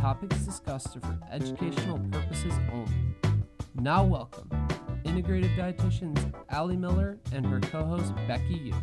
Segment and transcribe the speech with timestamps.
[0.00, 2.92] topics discussed are for educational purposes only.
[3.76, 4.48] Now, welcome
[5.04, 8.74] integrative dietitians Ali Miller and her co host Becki Yoo.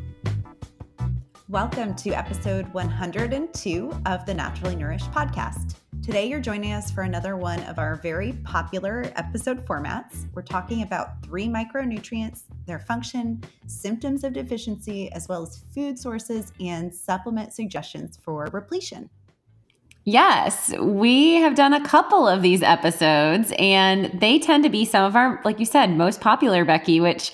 [1.49, 5.75] Welcome to episode 102 of the Naturally Nourished podcast.
[6.01, 10.25] Today, you're joining us for another one of our very popular episode formats.
[10.33, 16.51] We're talking about three micronutrients, their function, symptoms of deficiency, as well as food sources
[16.59, 19.09] and supplement suggestions for repletion.
[20.05, 25.05] Yes, we have done a couple of these episodes, and they tend to be some
[25.05, 27.31] of our, like you said, most popular, Becki, which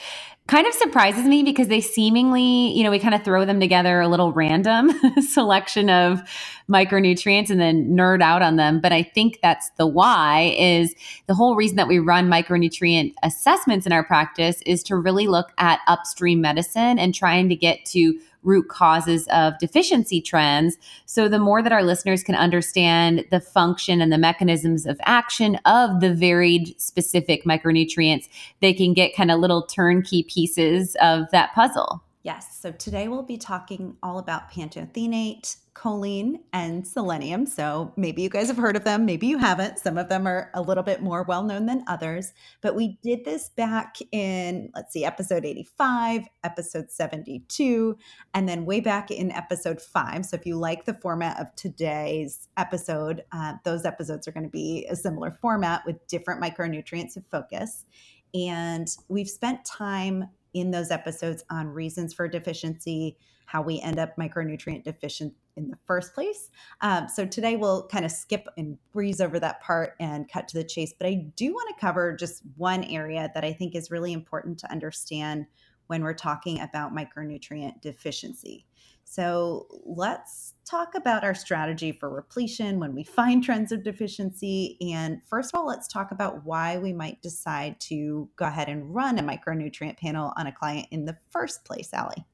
[0.50, 4.02] kind of surprises me because they seemingly, you know, we kind of throw them together
[4.02, 6.22] a little random selection of
[6.68, 8.80] micronutrients and then nerd out on them.
[8.80, 10.96] But I think that's the why is
[11.28, 15.52] the whole reason that we run micronutrient assessments in our practice is to really look
[15.60, 20.78] at upstream medicine and trying to get to root causes of deficiency trends.
[21.06, 25.60] So, the more that our listeners can understand the function and the mechanisms of action
[25.66, 28.30] of the varied specific micronutrients,
[28.62, 32.02] they can get kind of little turnkey pieces of that puzzle.
[32.22, 32.60] Yes.
[32.60, 37.46] So today we'll be talking all about pantothenate, choline, and selenium.
[37.46, 39.80] So maybe you guys have heard of them, maybe you haven't.
[39.80, 42.34] Some of them are a little bit more well known than others.
[42.60, 47.98] But we did this back in, let's see, episode 85, episode 72,
[48.34, 50.26] and then way back in episode five.
[50.26, 54.50] So if you like the format of today's episode, uh, those episodes are going to
[54.50, 57.86] be a similar format with different micronutrients of focus.
[58.34, 64.16] And we've spent time in those episodes on reasons for deficiency, how we end up
[64.16, 66.50] micronutrient deficient in the first place.
[66.82, 70.58] Um, so today we'll kind of skip and breeze over that part and cut to
[70.58, 70.94] the chase.
[70.98, 74.60] But I do want to cover just one area that I think is really important
[74.60, 75.48] to understand
[75.88, 78.66] when we're talking about micronutrient deficiency.
[79.04, 84.78] So let's talk about our strategy for repletion when we find trends of deficiency.
[84.94, 88.94] And first of all, let's talk about why we might decide to go ahead and
[88.94, 92.26] run a micronutrient panel on a client in the first place, Ali.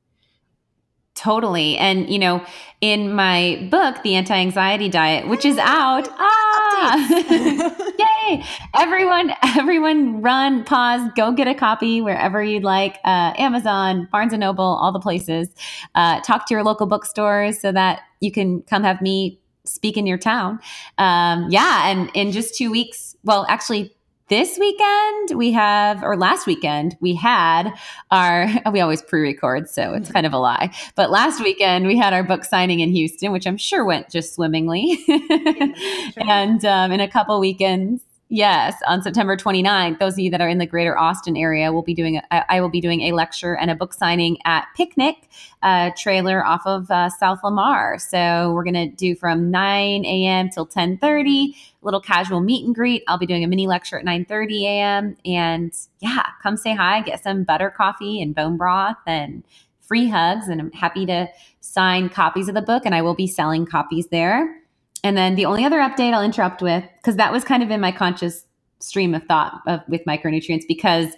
[1.15, 1.77] Totally.
[1.77, 2.45] And, you know,
[2.81, 7.75] in my book, The Anti Anxiety Diet, which is out, ah,
[8.27, 8.43] yay!
[8.75, 14.39] Everyone, everyone run, pause, go get a copy wherever you'd like uh, Amazon, Barnes and
[14.39, 15.49] Noble, all the places.
[15.95, 20.05] Uh, talk to your local bookstores so that you can come have me speak in
[20.05, 20.59] your town.
[20.97, 21.89] Um, yeah.
[21.89, 23.91] And in just two weeks, well, actually,
[24.27, 27.71] this weekend we have or last weekend we had
[28.09, 32.11] our we always pre-record so it's kind of a lie but last weekend we had
[32.11, 34.97] our book signing in houston which i'm sure went just swimmingly
[36.17, 38.01] and um, in a couple weekends
[38.35, 41.83] Yes, on September 29th, those of you that are in the greater Austin area will
[41.83, 45.29] be doing, a, I will be doing a lecture and a book signing at Picnic
[45.63, 47.97] uh, trailer off of uh, South Lamar.
[47.97, 50.49] So we're going to do from 9 a.m.
[50.49, 53.05] till 1030, little casual meet and greet.
[53.07, 55.17] I'll be doing a mini lecture at 9.30 a.m.
[55.23, 59.45] And yeah, come say hi, get some butter coffee and bone broth and
[59.79, 60.49] free hugs.
[60.49, 61.29] And I'm happy to
[61.61, 64.61] sign copies of the book and I will be selling copies there.
[65.05, 67.79] And then the only other update I'll interrupt with, because that was kind of in
[67.79, 68.43] my conscious
[68.79, 71.13] stream of thought of, with micronutrients, because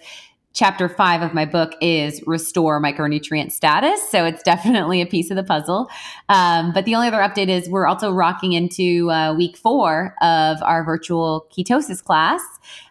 [0.52, 4.06] chapter five of my book is restore micronutrient status.
[4.10, 5.88] So it's definitely a piece of the puzzle.
[6.28, 10.62] Um, but the only other update is we're also rocking into uh, week four of
[10.62, 12.42] our virtual ketosis class.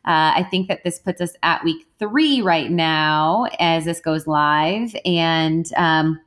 [0.03, 4.25] Uh, I think that this puts us at week three right now as this goes
[4.25, 4.95] live.
[5.05, 6.19] And um,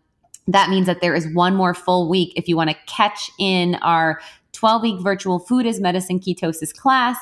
[0.47, 3.75] that means that there is one more full week if you want to catch in
[3.77, 4.21] our
[4.61, 7.17] 12 week virtual food as medicine ketosis class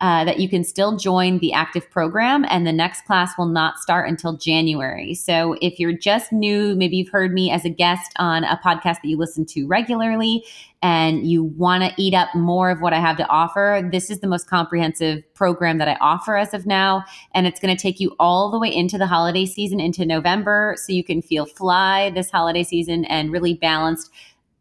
[0.00, 2.44] uh, that you can still join the active program.
[2.48, 5.14] And the next class will not start until January.
[5.14, 9.02] So if you're just new, maybe you've heard me as a guest on a podcast
[9.02, 10.44] that you listen to regularly
[10.82, 14.18] and you want to eat up more of what I have to offer, this is
[14.18, 17.04] the most comprehensive program that I offer as of now.
[17.34, 20.74] And it's going to take you all the way into the holiday season, into November,
[20.76, 24.10] so you can feel fly this holiday season and really balanced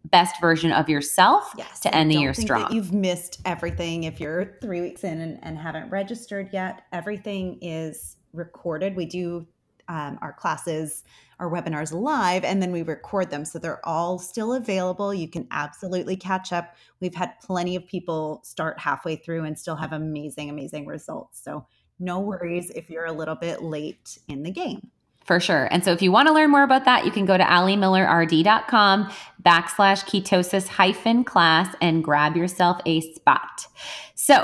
[0.06, 2.72] best version of yourself yes, to end the year strong.
[2.74, 6.84] you've missed everything if you're three weeks in and, and haven't registered yet.
[6.92, 8.96] Everything is recorded.
[8.96, 9.46] We do
[9.90, 11.04] um, our classes,
[11.40, 13.44] our webinars live, and then we record them.
[13.44, 15.14] So they're all still available.
[15.14, 16.76] You can absolutely catch up.
[17.00, 21.42] We've had plenty of people start halfway through and still have amazing, amazing results.
[21.44, 21.66] So
[22.00, 24.92] no worries if you're a little bit late in the game.
[25.30, 25.68] For sure.
[25.70, 29.12] And so if you want to learn more about that, you can go to alimillerrd.com
[29.44, 33.68] backslash ketosis hyphen class and grab yourself a spot.
[34.16, 34.44] So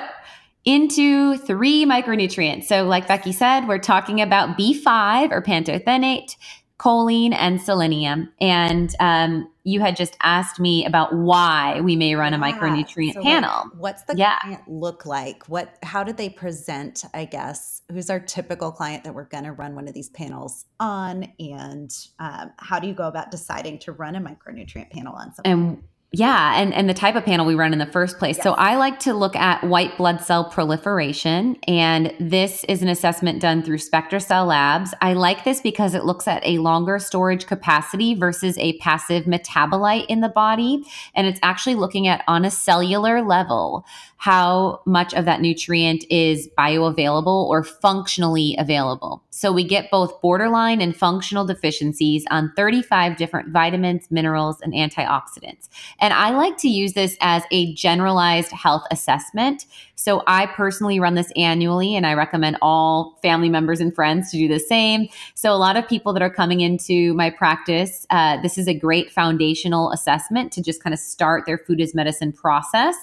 [0.63, 2.65] into three micronutrients.
[2.65, 6.35] So like Becki said, we're talking about B5 or pantothenate,
[6.77, 8.31] choline and selenium.
[8.39, 12.37] And um, you had just asked me about why we may run yeah.
[12.37, 13.63] a micronutrient so panel.
[13.63, 14.37] Like, what's the yeah.
[14.39, 15.49] client look like?
[15.49, 17.74] What how did they present, I guess?
[17.91, 21.91] Who's our typical client that we're going to run one of these panels on and
[22.19, 25.51] um, how do you go about deciding to run a micronutrient panel on something?
[25.51, 25.83] And
[26.17, 28.37] yeah, and and the type of panel we run in the first place.
[28.37, 28.43] Yes.
[28.43, 33.41] So I like to look at white blood cell proliferation, and this is an assessment
[33.41, 34.93] done through SpectraCell Labs.
[35.01, 40.05] I like this because it looks at a longer storage capacity versus a passive metabolite
[40.07, 40.85] in the body,
[41.15, 43.85] and it's actually looking at on a cellular level
[44.17, 49.23] how much of that nutrient is bioavailable or functionally available.
[49.29, 55.67] So we get both borderline and functional deficiencies on 35 different vitamins, minerals, and antioxidants.
[55.99, 59.65] And I like to use this as a generalized health assessment.
[59.95, 64.37] So I personally run this annually and I recommend all family members and friends to
[64.37, 65.07] do the same.
[65.33, 68.73] So a lot of people that are coming into my practice, uh, this is a
[68.73, 72.95] great foundational assessment to just kind of start their food as medicine process.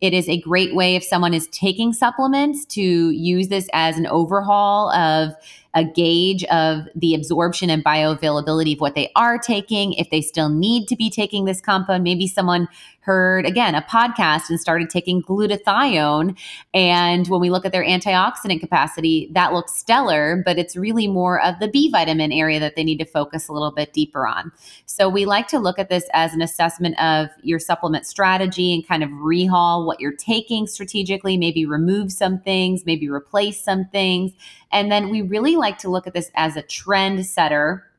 [0.00, 4.06] It is a great way if someone is taking supplements to use this as an
[4.06, 5.34] overhaul of
[5.74, 10.48] a gauge of the absorption and bioavailability of what they are taking, if they still
[10.48, 12.02] need to be taking this compound.
[12.02, 12.66] Maybe someone
[13.00, 16.38] heard again a podcast and started taking glutathione.
[16.74, 21.40] And when we look at their antioxidant capacity, that looks stellar, but it's really more
[21.42, 24.52] of the B vitamin area that they need to focus a little bit deeper on.
[24.86, 28.86] So we like to look at this as an assessment of your supplement strategy and
[28.86, 34.32] kind of rehaul what you're taking strategically, maybe remove some things, maybe replace some things.
[34.72, 37.89] And then we really like to look at this as a trend setter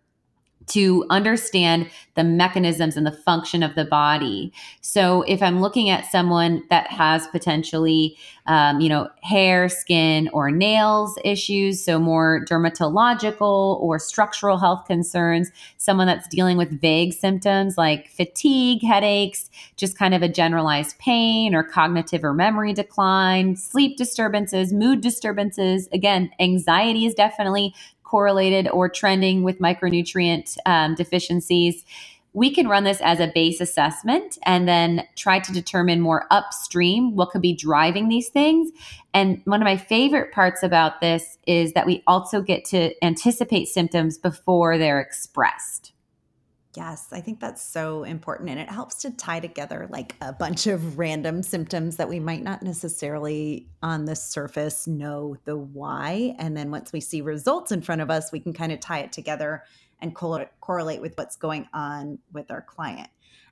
[0.67, 4.51] to understand the mechanisms and the function of the body.
[4.81, 8.17] So, if I'm looking at someone that has potentially,
[8.47, 15.51] um, you know, hair, skin, or nails issues, so more dermatological or structural health concerns,
[15.77, 21.55] someone that's dealing with vague symptoms like fatigue, headaches, just kind of a generalized pain
[21.55, 27.73] or cognitive or memory decline, sleep disturbances, mood disturbances, again, anxiety is definitely
[28.11, 31.85] correlated or trending with micronutrient um, deficiencies,
[32.33, 37.15] we can run this as a base assessment and then try to determine more upstream
[37.15, 38.71] what could be driving these things.
[39.13, 43.65] And one of my favorite parts about this is that we also get to anticipate
[43.65, 45.90] symptoms before they're expressed.
[46.73, 48.49] Yes, I think that's so important.
[48.49, 52.43] And it helps to tie together like a bunch of random symptoms that we might
[52.43, 56.33] not necessarily on the surface know the why.
[56.39, 58.99] And then once we see results in front of us, we can kind of tie
[58.99, 59.63] it together
[59.99, 63.09] and correlate with what's going on with our client.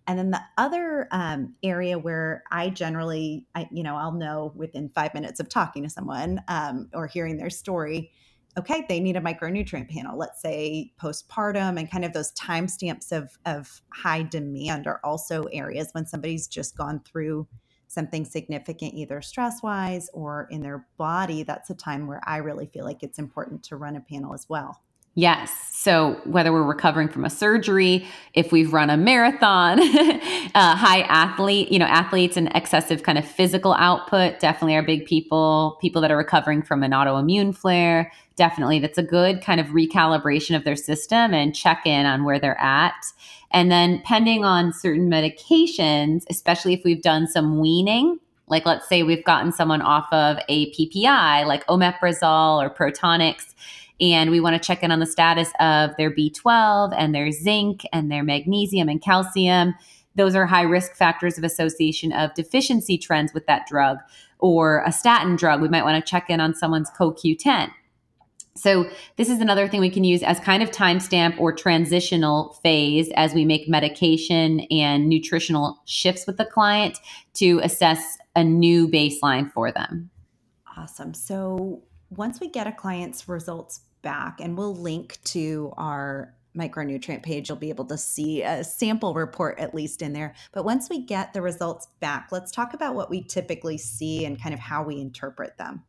[0.07, 4.89] And then the other um, area where I generally, I, you know, I'll know within
[4.89, 8.11] five minutes of talking to someone um, or hearing their story
[8.59, 13.37] okay, they need a micronutrient panel, let's say postpartum, and kind of those timestamps of,
[13.45, 17.47] of high demand are also areas when somebody's just gone through
[17.87, 21.43] something significant, either stress wise or in their body.
[21.43, 24.47] That's a time where I really feel like it's important to run a panel as
[24.47, 24.81] well.
[25.19, 25.51] Yes.
[25.73, 29.79] So whether we're recovering from a surgery, if we've run a marathon,
[30.55, 35.05] uh, high athlete, you know, athletes and excessive kind of physical output definitely are big
[35.05, 35.77] people.
[35.81, 40.55] People that are recovering from an autoimmune flare, definitely that's a good kind of recalibration
[40.55, 43.05] of their system and check in on where they're at.
[43.51, 49.03] And then pending on certain medications, especially if we've done some weaning, like let's say
[49.03, 53.53] we've gotten someone off of a PPI like omeprazole or Protonix
[54.01, 57.83] and we want to check in on the status of their B12 and their zinc
[57.91, 59.75] and their magnesium and calcium.
[60.15, 63.97] Those are high risk factors of association of deficiency trends with that drug
[64.39, 65.61] or a statin drug.
[65.61, 67.71] We might want to check in on someone's CoQ10.
[68.55, 73.09] So, this is another thing we can use as kind of timestamp or transitional phase
[73.15, 76.99] as we make medication and nutritional shifts with the client
[77.35, 80.09] to assess a new baseline for them.
[80.75, 81.13] Awesome.
[81.13, 87.49] So, once we get a client's results back and we'll link to our micronutrient page.
[87.49, 90.33] You'll be able to see a sample report at least in there.
[90.51, 94.41] But once we get the results back let's talk about what we typically see and
[94.41, 95.83] kind of how we interpret them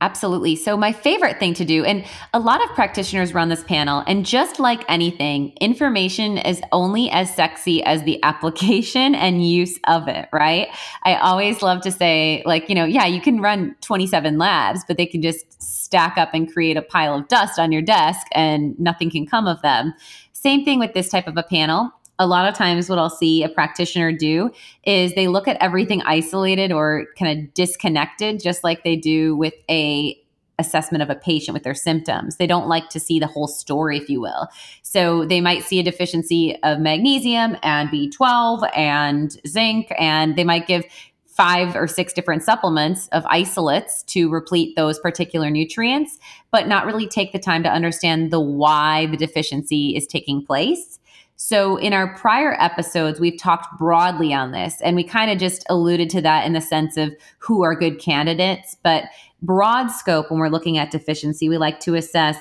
[0.00, 0.54] Absolutely.
[0.54, 4.24] So, my favorite thing to do, and a lot of practitioners run this panel, and
[4.24, 10.28] just like anything, information is only as sexy as the application and use of it,
[10.32, 10.68] right?
[11.02, 14.98] I always love to say, like, you know, yeah, you can run 27 labs, but
[14.98, 18.78] they can just stack up and create a pile of dust on your desk and
[18.78, 19.94] nothing can come of them.
[20.32, 23.42] Same thing with this type of a panel a lot of times what I'll see
[23.42, 24.50] a practitioner do
[24.84, 29.54] is they look at everything isolated or kind of disconnected just like they do with
[29.70, 30.20] a
[30.58, 32.36] assessment of a patient with their symptoms.
[32.36, 34.48] They don't like to see the whole story if you will.
[34.82, 40.66] So they might see a deficiency of magnesium and B12 and zinc and they might
[40.66, 40.84] give
[41.26, 46.18] five or six different supplements of isolates to replete those particular nutrients,
[46.50, 50.98] but not really take the time to understand the why the deficiency is taking place.
[51.40, 55.64] So, in our prior episodes, we've talked broadly on this, and we kind of just
[55.70, 58.76] alluded to that in the sense of who are good candidates.
[58.82, 59.04] But
[59.40, 62.36] broad scope, when we're looking at deficiency, we like to assess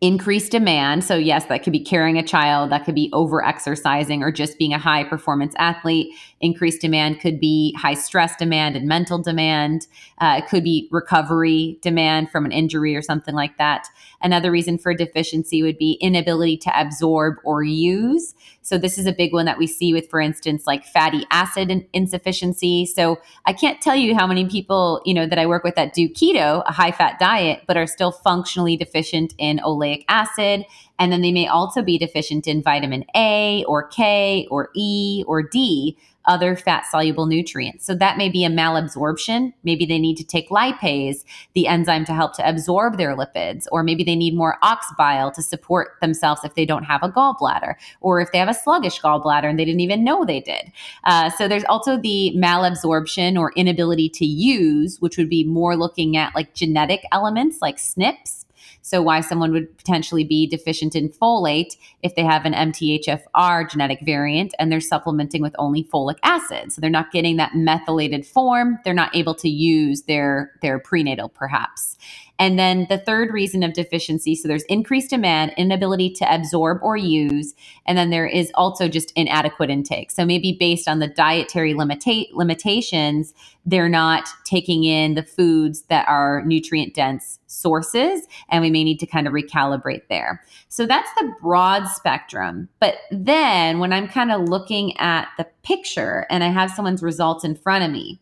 [0.00, 1.04] increased demand.
[1.04, 4.56] So, yes, that could be carrying a child, that could be over exercising, or just
[4.56, 6.14] being a high performance athlete.
[6.42, 9.86] Increased demand could be high stress demand and mental demand.
[10.18, 13.88] Uh, it could be recovery demand from an injury or something like that.
[14.22, 18.34] Another reason for deficiency would be inability to absorb or use.
[18.62, 21.86] So, this is a big one that we see with, for instance, like fatty acid
[21.92, 22.86] insufficiency.
[22.86, 25.92] So, I can't tell you how many people, you know, that I work with that
[25.92, 30.64] do keto, a high fat diet, but are still functionally deficient in oleic acid.
[31.00, 35.42] And then they may also be deficient in vitamin A or K or E or
[35.42, 37.84] D other fat soluble nutrients.
[37.84, 39.52] So that may be a malabsorption.
[39.64, 43.82] Maybe they need to take lipase, the enzyme to help to absorb their lipids, or
[43.82, 47.74] maybe they need more ox bile to support themselves if they don't have a gallbladder,
[48.00, 50.70] or if they have a sluggish gallbladder and they didn't even know they did.
[51.04, 56.16] Uh, so there's also the malabsorption or inability to use, which would be more looking
[56.16, 58.39] at like genetic elements like SNPs
[58.82, 64.00] so, why someone would potentially be deficient in folate if they have an MTHFR genetic
[64.02, 66.72] variant and they're supplementing with only folic acid.
[66.72, 68.78] So, they're not getting that methylated form.
[68.84, 71.96] They're not able to use their, their prenatal, perhaps.
[72.40, 76.96] And then the third reason of deficiency so there's increased demand, inability to absorb or
[76.96, 77.54] use.
[77.86, 80.10] And then there is also just inadequate intake.
[80.10, 83.34] So maybe based on the dietary limita- limitations,
[83.66, 88.26] they're not taking in the foods that are nutrient dense sources.
[88.48, 90.42] And we may need to kind of recalibrate there.
[90.68, 92.70] So that's the broad spectrum.
[92.80, 97.44] But then when I'm kind of looking at the picture and I have someone's results
[97.44, 98.20] in front of me,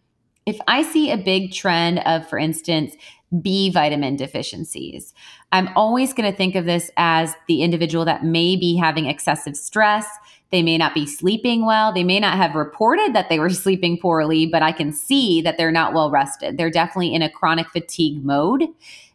[0.48, 2.96] if I see a big trend of, for instance,
[3.42, 5.12] B vitamin deficiencies.
[5.52, 9.56] I'm always going to think of this as the individual that may be having excessive
[9.56, 10.06] stress.
[10.50, 11.92] They may not be sleeping well.
[11.92, 15.58] They may not have reported that they were sleeping poorly, but I can see that
[15.58, 16.56] they're not well rested.
[16.56, 18.68] They're definitely in a chronic fatigue mode.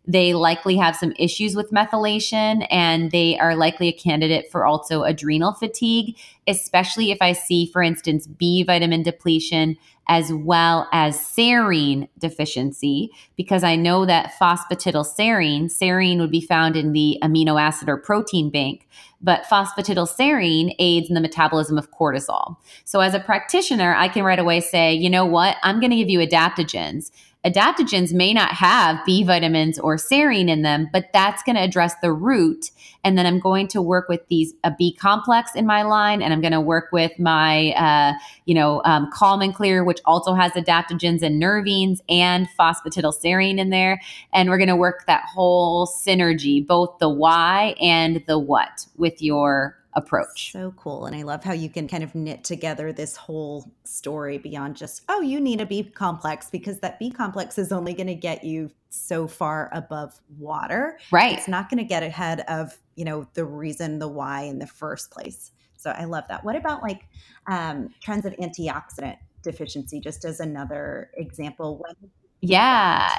[0.05, 5.03] They likely have some issues with methylation and they are likely a candidate for also
[5.03, 9.77] adrenal fatigue, especially if I see, for instance, B vitamin depletion
[10.09, 16.91] as well as serine deficiency, because I know that phosphatidylserine, serine would be found in
[16.91, 18.85] the amino acid or protein bank,
[19.21, 22.57] but phosphatidylserine aids in the metabolism of cortisol.
[22.83, 25.95] So as a practitioner, I can right away say, you know what, I'm going to
[25.95, 27.11] give you adaptogens
[27.45, 31.93] adaptogens may not have B vitamins or serine in them, but that's going to address
[32.01, 32.71] the root.
[33.03, 36.31] And then I'm going to work with these a B complex in my line, and
[36.31, 38.13] I'm going to work with my, uh,
[38.45, 43.69] you know, um, Calm and Clear, which also has adaptogens and nervines and phosphatidylserine in
[43.71, 44.01] there.
[44.31, 49.21] And we're going to work that whole synergy, both the why and the what, with
[49.21, 50.51] your approach.
[50.51, 51.05] So cool.
[51.05, 55.03] And I love how you can kind of knit together this whole story beyond just,
[55.09, 58.43] oh, you need a B complex because that B complex is only going to get
[58.43, 60.99] you so far above water.
[61.11, 61.37] Right.
[61.37, 64.67] It's not going to get ahead of, you know, the reason, the why in the
[64.67, 65.51] first place.
[65.77, 66.43] So I love that.
[66.43, 67.07] What about like
[67.47, 71.77] um, trends of antioxidant deficiency, just as another example?
[71.77, 72.09] When
[72.41, 73.17] yeah.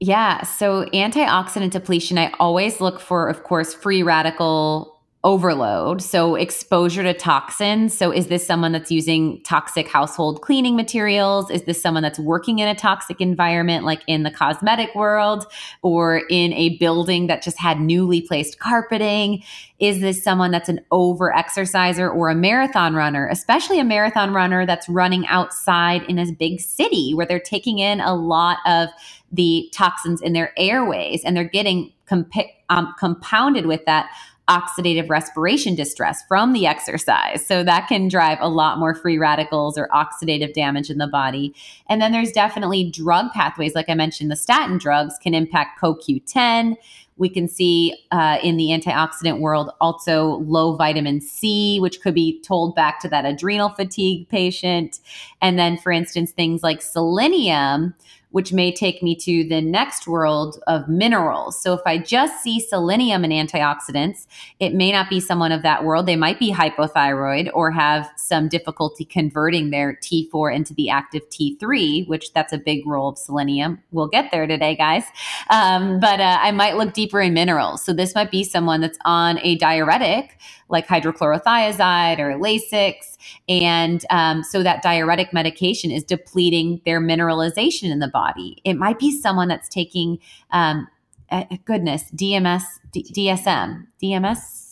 [0.00, 0.42] Yeah.
[0.42, 6.00] So antioxidant depletion, I always look for, of course, free radical overload.
[6.00, 7.96] So, exposure to toxins.
[7.96, 11.50] So, is this someone that's using toxic household cleaning materials?
[11.50, 15.44] Is this someone that's working in a toxic environment, like in the cosmetic world
[15.82, 19.42] or in a building that just had newly placed carpeting?
[19.80, 24.66] Is this someone that's an over exerciser or a marathon runner, especially a marathon runner
[24.66, 28.88] that's running outside in a big city where they're taking in a lot of
[29.32, 32.32] the toxins in their airways and they're getting comp-
[32.70, 34.10] um, compounded with that
[34.48, 37.46] oxidative respiration distress from the exercise.
[37.46, 41.54] So that can drive a lot more free radicals or oxidative damage in the body.
[41.88, 43.74] And then there's definitely drug pathways.
[43.74, 46.76] Like I mentioned, the statin drugs can impact CoQ10.
[47.18, 52.40] We can see uh, in the antioxidant world also low vitamin C, which could be
[52.42, 55.00] told back to that adrenal fatigue patient.
[55.42, 57.94] And then, for instance, things like selenium
[58.30, 61.60] which may take me to the next world of minerals.
[61.60, 64.26] So if I just see selenium and antioxidants,
[64.60, 66.06] it may not be someone of that world.
[66.06, 72.06] They might be hypothyroid or have some difficulty converting their T4 into the active T3,
[72.08, 73.82] which that's a big role of selenium.
[73.92, 75.04] We'll get there today, guys.
[75.50, 77.82] Um, but uh, I might look deeper in minerals.
[77.82, 83.16] So this might be someone that's on a diuretic like hydrochlorothiazide or Lasix.
[83.48, 88.60] And um, so that diuretic medication is depleting their mineralization in the body.
[88.64, 90.18] It might be someone that's taking,
[90.50, 90.88] um,
[91.30, 94.64] uh, goodness, DMS, D- DSM, DMS.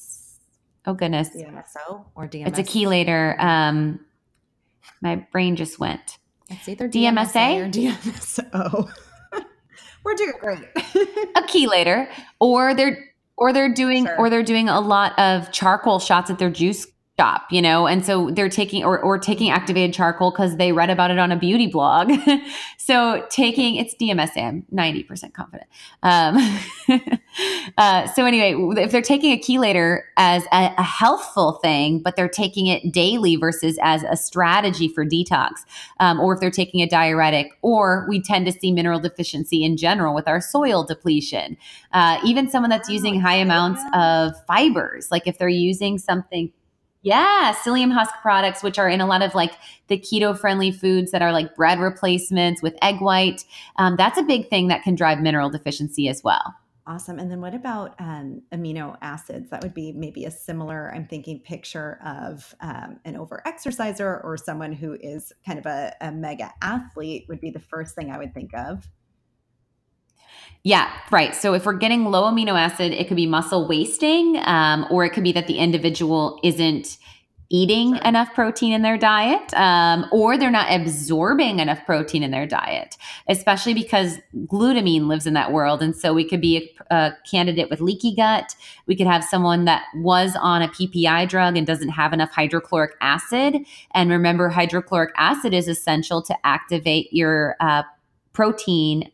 [0.87, 1.31] Oh, goodness.
[1.31, 2.49] DMSO or DMS?
[2.49, 3.39] It's a chelator.
[3.43, 4.01] Um,
[5.03, 6.19] my brain just went.
[6.49, 8.91] It's either DMSA, DMSA or DMSO.
[10.05, 10.59] We're doing great.
[11.37, 12.09] a chelator,
[12.41, 13.05] or they're
[13.37, 14.19] or they're doing sure.
[14.19, 16.87] or they're doing a lot of charcoal shots at their juice
[17.19, 20.91] shop, you know, and so they're taking or or taking activated charcoal because they read
[20.91, 22.13] about it on a beauty blog.
[22.77, 25.69] so taking it's DMSA, I'm ninety percent confident.
[26.03, 26.37] Um,
[27.79, 32.29] uh, so anyway, if they're taking a chelator as a, a, healthful thing, but they're
[32.29, 35.65] taking it daily versus as a strategy for detox,
[36.01, 39.77] um, or if they're taking a diuretic, or we tend to see mineral deficiency in
[39.77, 41.57] general with our soil depletion.
[41.93, 46.53] Uh, even someone that's using high amounts of fibers, like if they're using something
[47.07, 49.53] yeah, psyllium husk products, which are in a lot of like
[49.87, 53.45] the keto friendly foods that are like bread replacements with egg white.
[53.77, 56.57] Um, that's a big thing that can drive mineral deficiency as well.
[56.85, 57.21] Awesome.
[57.21, 59.51] And then what about um, amino acids?
[59.51, 64.37] That would be maybe a similar, I'm thinking, picture of um, an over exerciser or
[64.37, 68.19] someone who is kind of a, a mega athlete, would be the first thing I
[68.19, 68.89] would think of.
[70.63, 71.35] Yeah, right.
[71.35, 75.11] So if we're getting low amino acid, it could be muscle wasting, um, or it
[75.11, 76.99] could be that the individual isn't
[77.49, 78.03] eating sure.
[78.05, 82.97] enough protein in their diet, um, or they're not absorbing enough protein in their diet,
[83.29, 85.83] especially because glutamine lives in that world.
[85.83, 88.57] And so we could be a, a candidate with leaky gut.
[88.87, 92.95] We could have someone that was on a PPI drug and doesn't have enough hydrochloric
[93.01, 93.57] acid.
[93.93, 97.85] And remember, hydrochloric acid is essential to activate your uh,
[98.33, 99.11] protein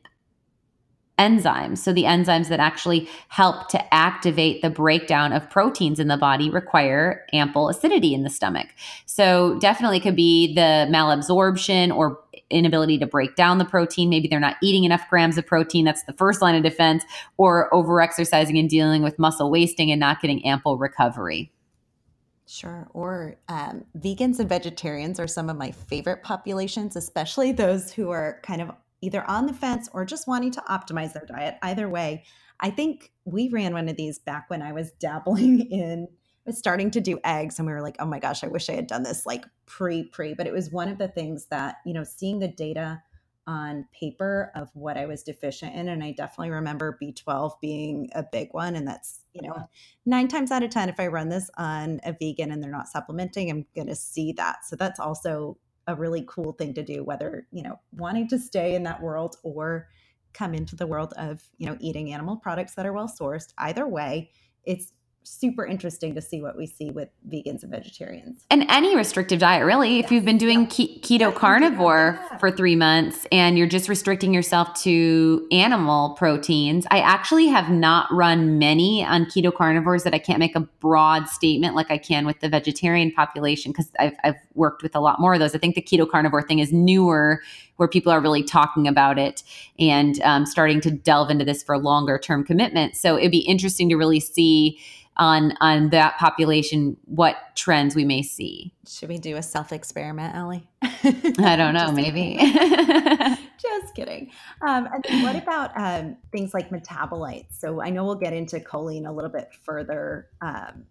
[1.18, 1.78] enzymes.
[1.78, 6.50] So, the enzymes that actually help to activate the breakdown of proteins in the body
[6.50, 8.68] require ample acidity in the stomach.
[9.06, 12.18] So, definitely could be the malabsorption or
[12.50, 14.10] inability to break down the protein.
[14.10, 15.84] Maybe they're not eating enough grams of protein.
[15.84, 17.04] That's the first line of defense,
[17.36, 21.52] or overexercising and dealing with muscle wasting and not getting ample recovery.
[22.46, 22.88] Sure.
[22.92, 28.40] Or um, vegans and vegetarians are some of my favorite populations, especially those who are
[28.42, 31.58] kind of either on the fence or just wanting to optimize their diet.
[31.62, 32.24] Either way,
[32.60, 36.08] I think we ran one of these back when I was dabbling in
[36.46, 38.72] was starting to do eggs and we were like, "Oh my gosh, I wish I
[38.72, 41.92] had done this like pre pre." But it was one of the things that, you
[41.92, 43.02] know, seeing the data
[43.46, 48.22] on paper of what I was deficient in and I definitely remember B12 being a
[48.22, 49.68] big one and that's, you know,
[50.06, 52.88] 9 times out of 10 if I run this on a vegan and they're not
[52.88, 54.64] supplementing, I'm going to see that.
[54.64, 58.74] So that's also a really cool thing to do whether you know wanting to stay
[58.74, 59.88] in that world or
[60.32, 63.86] come into the world of you know eating animal products that are well sourced either
[63.86, 64.30] way
[64.64, 64.92] it's
[65.24, 68.44] super interesting to see what we see with vegans and vegetarians.
[68.50, 69.98] And any restrictive diet, really.
[69.98, 72.18] If you've been doing ke- keto carnivore.
[72.42, 78.12] For three months and you're just restricting yourself to animal proteins, I actually have not
[78.12, 82.26] run many on keto carnivores that I can't make a broad statement like I can
[82.26, 85.54] with the vegetarian population because I've, I've worked with a lot more of those.
[85.54, 87.44] I think the keto carnivore thing is newer
[87.76, 89.44] where people are really talking about it
[89.78, 92.96] and um, starting to delve into this for longer term commitment.
[92.96, 94.80] So it'd be interesting to really see
[95.16, 100.34] on on that population what trends we may see should we do a self experiment
[100.34, 100.66] Ali
[101.38, 102.36] i don't know maybe.
[103.62, 104.30] just kidding.
[104.60, 107.58] Um, and what about um, things like metabolites?
[107.58, 110.84] So i know we'll get into choline a little bit further um,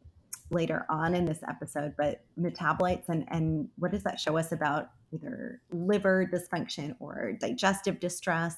[0.49, 4.91] later on in this episode but metabolites and and what does that show us about
[5.13, 8.55] either liver dysfunction or digestive distress?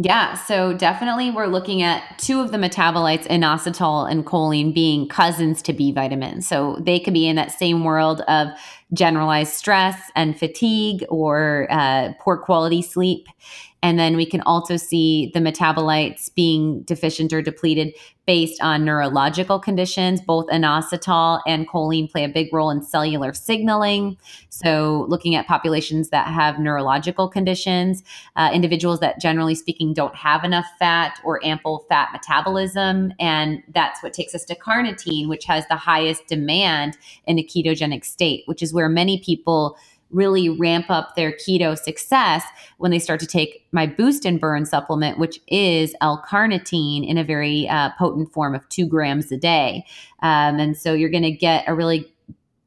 [0.00, 5.62] Yeah, so definitely we're looking at two of the metabolites, inositol and choline, being cousins
[5.62, 6.48] to B vitamins.
[6.48, 8.48] So they could be in that same world of
[8.94, 13.28] generalized stress and fatigue or uh, poor quality sleep.
[13.84, 17.92] And then we can also see the metabolites being deficient or depleted
[18.26, 20.22] based on neurological conditions.
[20.22, 24.16] Both inositol and choline play a big role in cellular signaling.
[24.48, 28.02] So, looking at populations that have neurological conditions,
[28.36, 33.12] uh, individuals that generally speaking don't have enough fat or ample fat metabolism.
[33.20, 38.06] And that's what takes us to carnitine, which has the highest demand in a ketogenic
[38.06, 39.76] state, which is where many people
[40.14, 42.44] really ramp up their keto success
[42.78, 47.24] when they start to take my boost and burn supplement, which is L-carnitine in a
[47.24, 49.84] very uh, potent form of two grams a day.
[50.22, 52.10] Um, and so you're going to get a really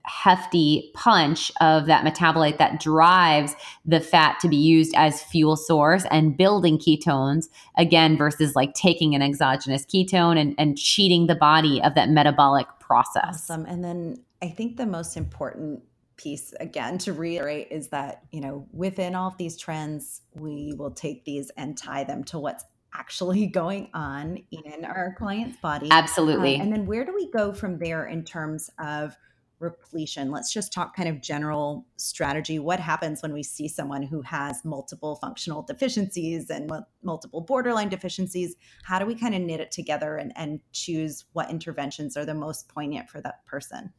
[0.07, 3.55] hefty punch of that metabolite that drives
[3.85, 9.13] the fat to be used as fuel source and building ketones again versus like taking
[9.15, 14.17] an exogenous ketone and, and cheating the body of that metabolic process awesome and then
[14.41, 15.83] i think the most important
[16.17, 20.91] piece again to reiterate is that you know within all of these trends we will
[20.91, 25.87] take these and tie them to what's actually going on in our client's body.
[25.91, 26.57] Absolutely.
[26.57, 29.15] Uh, and then where do we go from there in terms of
[29.59, 30.31] repletion?
[30.31, 32.59] Let's just talk kind of general strategy.
[32.59, 36.71] What happens when we see someone who has multiple functional deficiencies and
[37.03, 38.55] multiple borderline deficiencies?
[38.83, 42.35] How do we kind of knit it together and, and choose what interventions are the
[42.35, 43.93] most poignant for that person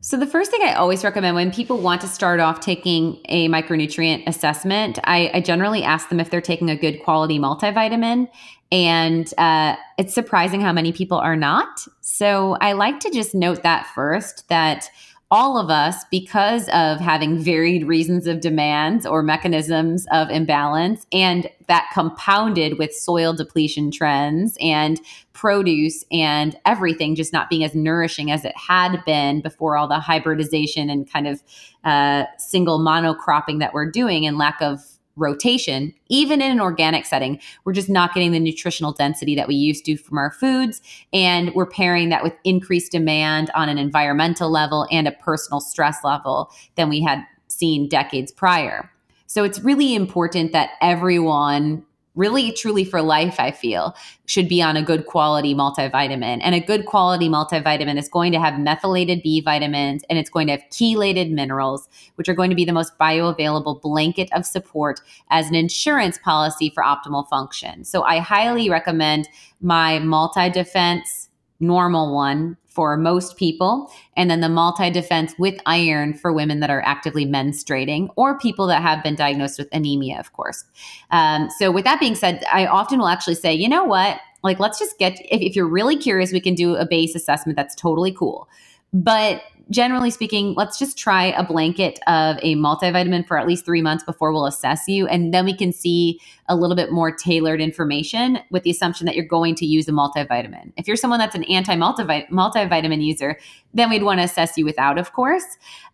[0.00, 3.48] so, the first thing I always recommend when people want to start off taking a
[3.48, 8.28] micronutrient assessment, I, I generally ask them if they're taking a good quality multivitamin.
[8.72, 11.86] And uh, it's surprising how many people are not.
[12.00, 14.88] So, I like to just note that first that
[15.30, 21.50] all of us, because of having varied reasons of demands or mechanisms of imbalance, and
[21.66, 25.00] that compounded with soil depletion trends and
[25.32, 29.98] produce and everything just not being as nourishing as it had been before all the
[29.98, 31.42] hybridization and kind of
[31.84, 37.40] uh, single monocropping that we're doing and lack of rotation, even in an organic setting,
[37.64, 40.82] we're just not getting the nutritional density that we used to from our foods.
[41.12, 46.04] And we're pairing that with increased demand on an environmental level and a personal stress
[46.04, 48.90] level than we had seen decades prior.
[49.26, 51.84] So it's really important that everyone
[52.16, 53.94] really truly for life i feel
[54.26, 56.40] should be on a good quality multivitamin.
[56.42, 60.48] And a good quality multivitamin is going to have methylated b vitamins and it's going
[60.48, 65.00] to have chelated minerals which are going to be the most bioavailable blanket of support
[65.30, 67.84] as an insurance policy for optimal function.
[67.84, 69.28] So i highly recommend
[69.60, 71.28] my multi defense
[71.60, 76.68] normal one for most people, and then the multi defense with iron for women that
[76.68, 80.62] are actively menstruating or people that have been diagnosed with anemia, of course.
[81.10, 84.20] Um, so, with that being said, I often will actually say, you know what?
[84.44, 87.56] Like, let's just get, if, if you're really curious, we can do a base assessment.
[87.56, 88.46] That's totally cool.
[88.92, 93.82] But generally speaking, let's just try a blanket of a multivitamin for at least three
[93.82, 95.06] months before we'll assess you.
[95.08, 99.16] And then we can see a little bit more tailored information with the assumption that
[99.16, 100.72] you're going to use a multivitamin.
[100.76, 103.38] If you're someone that's an anti multivitamin user,
[103.74, 105.44] then we'd want to assess you without, of course.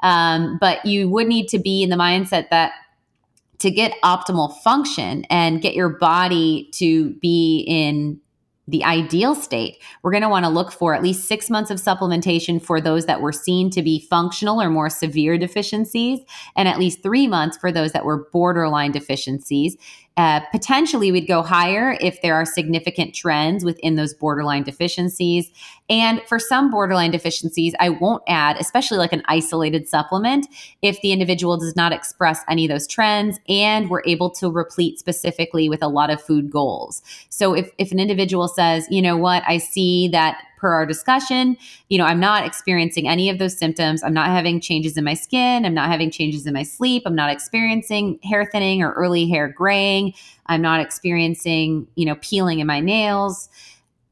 [0.00, 2.72] Um, but you would need to be in the mindset that
[3.62, 8.20] to get optimal function and get your body to be in
[8.68, 11.78] the ideal state, we're going to want to look for at least six months of
[11.78, 16.20] supplementation for those that were seen to be functional or more severe deficiencies,
[16.54, 19.76] and at least three months for those that were borderline deficiencies.
[20.16, 25.50] Uh, potentially, we'd go higher if there are significant trends within those borderline deficiencies.
[25.88, 30.46] And for some borderline deficiencies, I won't add, especially like an isolated supplement,
[30.82, 34.98] if the individual does not express any of those trends and we're able to replete
[34.98, 37.02] specifically with a lot of food goals.
[37.30, 41.56] So if, if an individual says, you know what, I see that per our discussion,
[41.88, 44.04] you know, I'm not experiencing any of those symptoms.
[44.04, 45.66] I'm not having changes in my skin.
[45.66, 47.02] I'm not having changes in my sleep.
[47.04, 50.14] I'm not experiencing hair thinning or early hair graying.
[50.46, 53.48] I'm not experiencing, you know, peeling in my nails.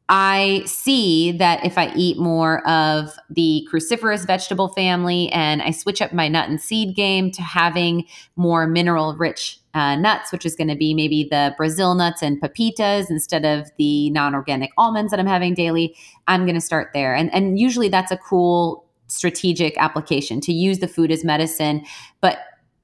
[0.09, 6.03] I see that if I eat more of the cruciferous vegetable family and I switch
[6.03, 10.57] up my nut and seed game to having more mineral rich uh, nuts, which is
[10.57, 15.11] going to be maybe the Brazil nuts and pepitas instead of the non organic almonds
[15.11, 17.15] that I'm having daily, I'm going to start there.
[17.15, 21.85] And, and usually that's a cool strategic application to use the food as medicine.
[22.21, 22.39] But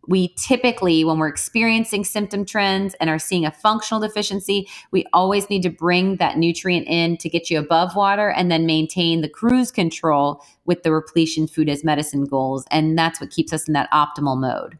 [0.08, 5.50] we typically, when we're experiencing symptom trends and are seeing a functional deficiency, we always
[5.50, 9.28] need to bring that nutrient in to get you above water and then maintain the
[9.28, 12.64] cruise control with the repletion food as medicine goals.
[12.70, 14.78] And that's what keeps us in that optimal mode.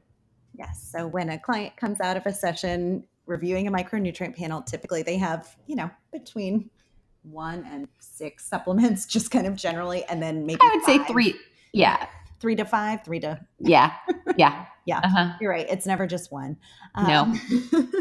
[0.59, 0.89] Yes.
[0.91, 5.19] So when a client comes out of a session reviewing a micronutrient panel, typically they
[5.19, 6.71] have, you know, between
[7.23, 11.07] one and six supplements, just kind of generally, and then maybe I would five.
[11.07, 11.35] say three.
[11.73, 12.07] Yeah
[12.41, 13.93] three to five, three to yeah,
[14.37, 15.01] yeah, yeah.
[15.05, 15.33] Uh-huh.
[15.41, 15.67] You're right.
[15.69, 16.57] It's never just one.
[16.97, 17.23] No.
[17.23, 17.41] Um,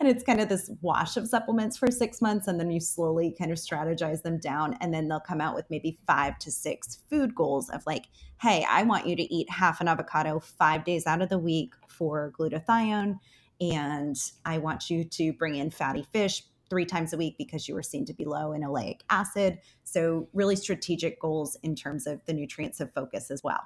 [0.00, 3.34] and it's kind of this wash of supplements for six months, and then you slowly
[3.38, 6.98] kind of strategize them down, and then they'll come out with maybe five to six
[7.10, 8.06] food goals of like,
[8.40, 11.74] hey, I want you to eat half an avocado five days out of the week
[11.88, 13.18] for glutathione,
[13.60, 17.74] and I want you to bring in fatty fish three times a week because you
[17.74, 19.58] were seen to be low in oleic acid.
[19.84, 23.60] So, really strategic goals in terms of the nutrients of focus as well.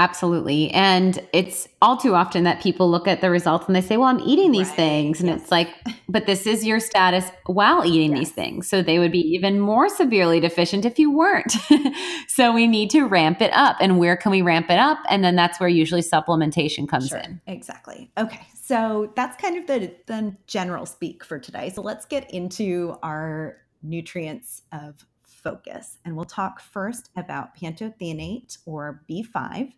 [0.00, 0.70] Absolutely.
[0.70, 4.08] And it's all too often that people look at the results and they say, well,
[4.08, 4.76] I'm eating these right.
[4.76, 5.20] things.
[5.20, 5.42] And yes.
[5.42, 5.68] it's like,
[6.08, 8.18] but this is your status while eating yes.
[8.20, 8.66] these things.
[8.66, 11.52] So they would be even more severely deficient if you weren't.
[12.28, 13.76] so we need to ramp it up.
[13.78, 14.98] And where can we ramp it up?
[15.10, 17.18] And then that's where usually supplementation comes sure.
[17.18, 17.38] in.
[17.46, 18.10] Exactly.
[18.16, 18.46] Okay.
[18.54, 21.68] So that's kind of the, the general speak for today.
[21.68, 25.98] So let's get into our nutrients of focus.
[26.06, 29.72] And we'll talk first about pantothenate or B5.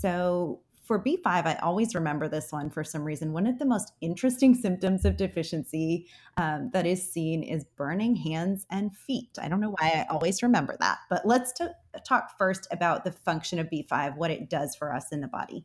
[0.00, 3.32] So for B5, I always remember this one for some reason.
[3.32, 8.66] One of the most interesting symptoms of deficiency um, that is seen is burning hands
[8.70, 9.30] and feet.
[9.40, 11.66] I don't know why I always remember that, but let's t-
[12.06, 15.64] talk first about the function of B5, what it does for us in the body.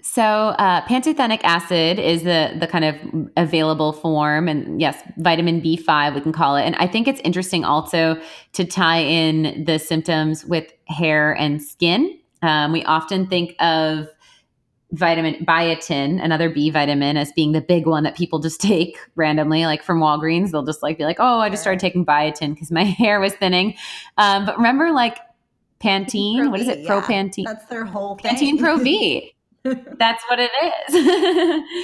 [0.00, 2.94] So, uh, pantothenic acid is the the kind of
[3.36, 6.62] available form, and yes, vitamin B five we can call it.
[6.62, 8.20] And I think it's interesting also
[8.52, 12.20] to tie in the symptoms with hair and skin.
[12.42, 14.08] Um, we often think of
[14.92, 19.66] vitamin biotin, another B vitamin, as being the big one that people just take randomly,
[19.66, 20.50] like from Walgreens.
[20.50, 23.34] They'll just like be like, "Oh, I just started taking biotin because my hair was
[23.34, 23.74] thinning."
[24.18, 25.18] Um, but remember, like
[25.80, 26.80] Pantene, Pro what is it?
[26.80, 26.86] Yeah.
[26.86, 27.44] Pro Pantene.
[27.44, 28.34] That's their whole thing.
[28.34, 29.32] Pantene Pro V.
[29.98, 30.94] That's what it is.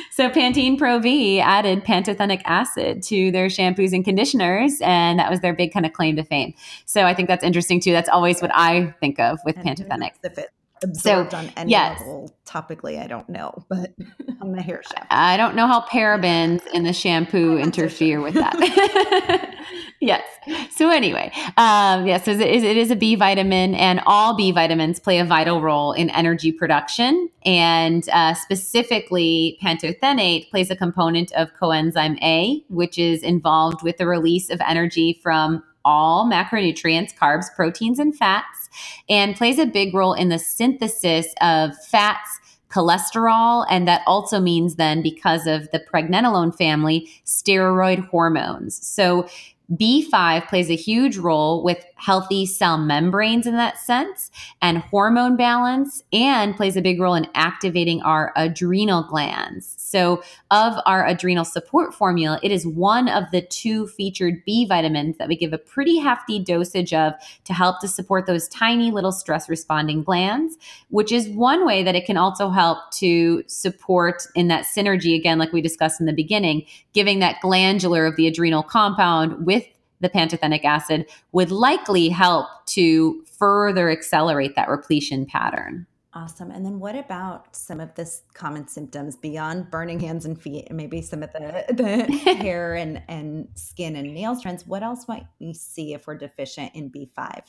[0.17, 5.41] so Pantene Pro V added pantothenic acid to their shampoos and conditioners, and that was
[5.41, 6.55] their big kind of claim to fame.
[6.87, 7.93] So I think that's interesting too.
[7.93, 10.13] That's always what I think of with and pantothenic.
[10.23, 10.51] It
[10.83, 12.01] absorbed so, on any yes.
[12.01, 13.95] level topically, I don't know, but
[14.41, 15.07] on the hair shaft.
[15.11, 19.57] I don't know how parabens in the shampoo interfere with that.
[20.01, 20.23] yes.
[20.71, 24.99] So anyway, um, yes, it is, it is a B vitamin, and all B vitamins
[24.99, 27.31] play a vital role in energy production.
[27.45, 34.07] And uh, specifically, pantothenate plays a component of coenzyme A, which is involved with the
[34.07, 38.69] release of energy from all macronutrients, carbs, proteins, and fats,
[39.09, 42.39] and plays a big role in the synthesis of fats
[42.71, 43.67] cholesterol.
[43.69, 48.87] And that also means then, because of the pregnenolone family, steroid hormones.
[48.87, 49.29] So
[49.73, 56.03] B5 plays a huge role with healthy cell membranes in that sense and hormone balance,
[56.13, 59.75] and plays a big role in activating our adrenal glands.
[59.93, 65.19] So, of our adrenal support formula, it is one of the two featured B vitamins
[65.19, 67.13] that we give a pretty hefty dosage of
[67.45, 70.57] to help to support those tiny little stress responding glands,
[70.89, 75.39] which is one way that it can also help to support in that synergy, again,
[75.39, 79.67] like we discussed in the beginning, giving that glandular of the adrenal compound with
[80.01, 85.87] the pantothenic acid would likely help to further accelerate that repletion pattern.
[86.15, 86.51] Awesome.
[86.51, 90.77] And then what about some of the common symptoms beyond burning hands and feet and
[90.77, 94.67] maybe some of the, the hair and, and skin and nail strands?
[94.67, 97.45] What else might we see if we're deficient in B5?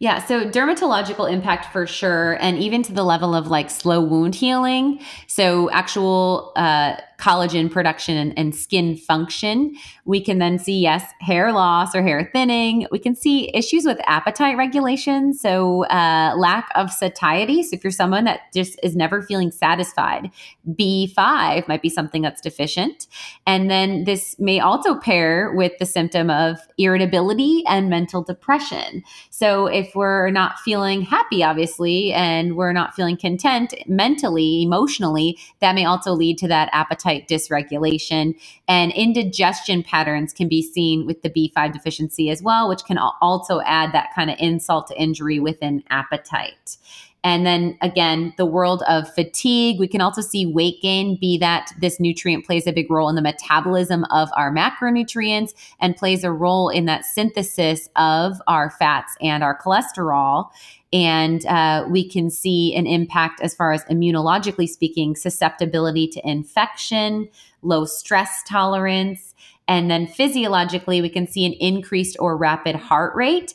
[0.00, 4.36] Yeah, so dermatological impact for sure, and even to the level of like slow wound
[4.36, 5.00] healing.
[5.26, 9.74] So, actual uh, collagen production and, and, skin function.
[10.04, 12.86] We can then see, yes, hair loss or hair thinning.
[12.92, 15.34] We can see issues with appetite regulation.
[15.34, 17.64] So, uh, lack of satiety.
[17.64, 20.30] So, if you're someone that just is never feeling satisfied,
[20.70, 23.08] B5 might be something that's deficient.
[23.46, 29.02] And then this may also pair with the symptom of irritability and mental depression.
[29.30, 35.74] So, if we're not feeling happy, obviously, and we're not feeling content mentally, emotionally, that
[35.74, 38.38] may also lead to that appetite appetite dysregulation.
[38.66, 43.60] And indigestion patterns can be seen with the B5 deficiency as well, which can also
[43.62, 46.76] add that kind of insult to injury within appetite.
[47.24, 51.72] And then again, the world of fatigue, we can also see weight gain, be that
[51.80, 56.30] this nutrient plays a big role in the metabolism of our macronutrients and plays a
[56.30, 60.50] role in that synthesis of our fats and our cholesterol.
[60.92, 67.28] And uh, we can see an impact as far as immunologically speaking, susceptibility to infection,
[67.62, 69.34] low stress tolerance.
[69.66, 73.52] And then physiologically, we can see an increased or rapid heart rate,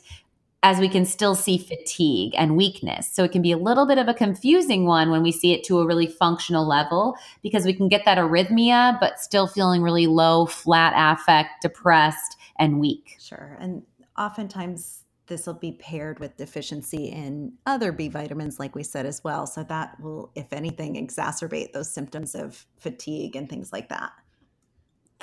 [0.64, 3.06] as we can still see fatigue and weakness.
[3.12, 5.62] So it can be a little bit of a confusing one when we see it
[5.64, 10.06] to a really functional level because we can get that arrhythmia, but still feeling really
[10.06, 13.16] low, flat affect, depressed, and weak.
[13.20, 13.58] Sure.
[13.60, 13.82] And
[14.16, 19.22] oftentimes this will be paired with deficiency in other B vitamins, like we said as
[19.22, 19.46] well.
[19.46, 24.12] So that will, if anything, exacerbate those symptoms of fatigue and things like that.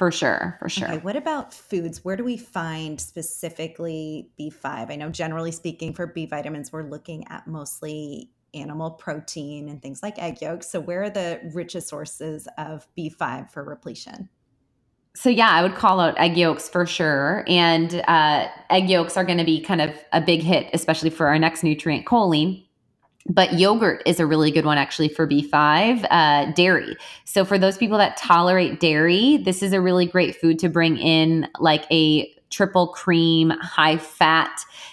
[0.02, 0.88] For sure, for sure.
[0.88, 2.04] Okay, what about foods?
[2.04, 4.90] Where do we find specifically B5?
[4.90, 10.02] I know generally speaking for B vitamins, we're looking at mostly animal protein and things
[10.02, 10.72] like egg yolks.
[10.72, 14.28] So where are the richest sources of B5 for repletion?
[15.14, 19.24] So yeah, I would call out egg yolks for sure, and uh, egg yolks are
[19.24, 22.66] going to be kind of a big hit, especially for our next nutrient, choline.
[23.30, 26.06] But yogurt is a really good one actually for B5.
[26.10, 26.96] Uh, dairy.
[27.26, 30.98] So for those people that tolerate dairy, this is a really great food to bring
[30.98, 34.52] in, like a triple cream, high fat,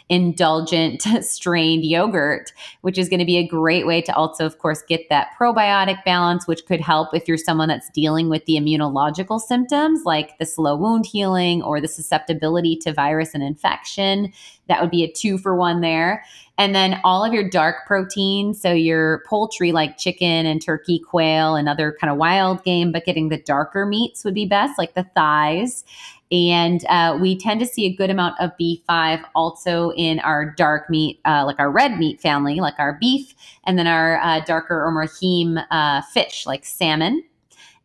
[0.08, 4.82] indulgent strained yogurt, which is going to be a great way to also, of course,
[4.88, 9.40] get that probiotic balance, which could help if you're someone that's dealing with the immunological
[9.40, 14.32] symptoms like the slow wound healing or the susceptibility to virus and infection.
[14.68, 16.24] That would be a two for one there.
[16.58, 21.54] And then all of your dark proteins, so your poultry like chicken and turkey, quail,
[21.54, 24.94] and other kind of wild game, but getting the darker meats would be best, like
[24.94, 25.84] the thighs.
[26.30, 30.90] And uh, we tend to see a good amount of B5 also in our dark
[30.90, 34.84] meat, uh, like our red meat family, like our beef, and then our uh, darker
[34.84, 37.22] or more heme uh, fish, like salmon.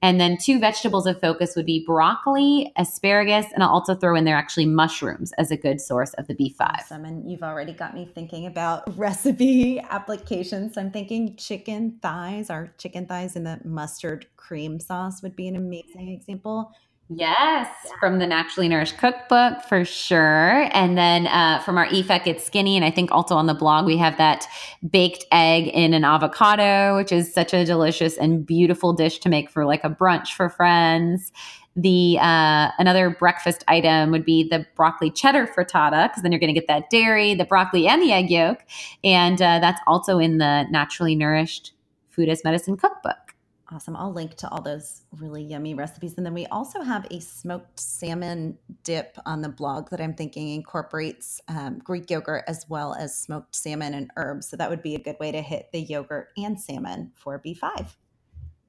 [0.04, 4.26] And then two vegetables of focus would be broccoli, asparagus, and I'll also throw in
[4.26, 6.60] there actually mushrooms as a good source of the B5.
[6.60, 7.06] Awesome.
[7.06, 10.78] And you've already got me thinking about recipe applications.
[10.78, 15.56] I'm thinking chicken thighs, our chicken thighs in the mustard cream sauce would be an
[15.56, 16.74] amazing example.
[17.16, 17.68] Yes,
[18.00, 20.70] from the Naturally Nourished Cookbook for sure.
[20.74, 22.76] And then uh, from our Eat Fat Get Skinny.
[22.76, 24.48] And I think also on the blog, we have that
[24.90, 29.50] baked egg in an avocado, which is such a delicious and beautiful dish to make
[29.50, 31.32] for like a brunch for friends.
[31.76, 36.54] The uh, another breakfast item would be the broccoli cheddar frittata because then you're going
[36.54, 38.60] to get that dairy, the broccoli, and the egg yolk,
[39.04, 41.74] and uh, that's also in the Naturally Nourished
[42.10, 43.33] Food as Medicine Cookbook.
[43.74, 43.96] Awesome.
[43.96, 46.14] I'll link to all those really yummy recipes.
[46.18, 50.50] And then we also have a smoked salmon dip on the blog that I'm thinking
[50.50, 54.48] incorporates um, Greek yogurt as well as smoked salmon and herbs.
[54.48, 57.96] So that would be a good way to hit the yogurt and salmon for B5.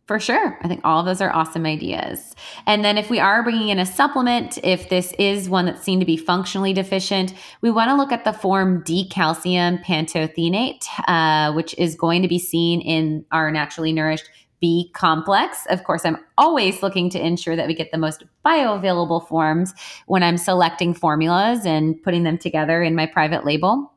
[0.07, 0.59] For sure.
[0.63, 2.35] I think all of those are awesome ideas.
[2.67, 5.99] And then if we are bringing in a supplement, if this is one that's seen
[6.01, 11.75] to be functionally deficient, we want to look at the form D-calcium pantothenate, uh, which
[11.79, 14.29] is going to be seen in our naturally nourished
[14.65, 15.67] B complex.
[15.69, 19.75] Of course, I'm always looking to ensure that we get the most bioavailable forms
[20.07, 23.93] when I'm selecting formulas and putting them together in my private label.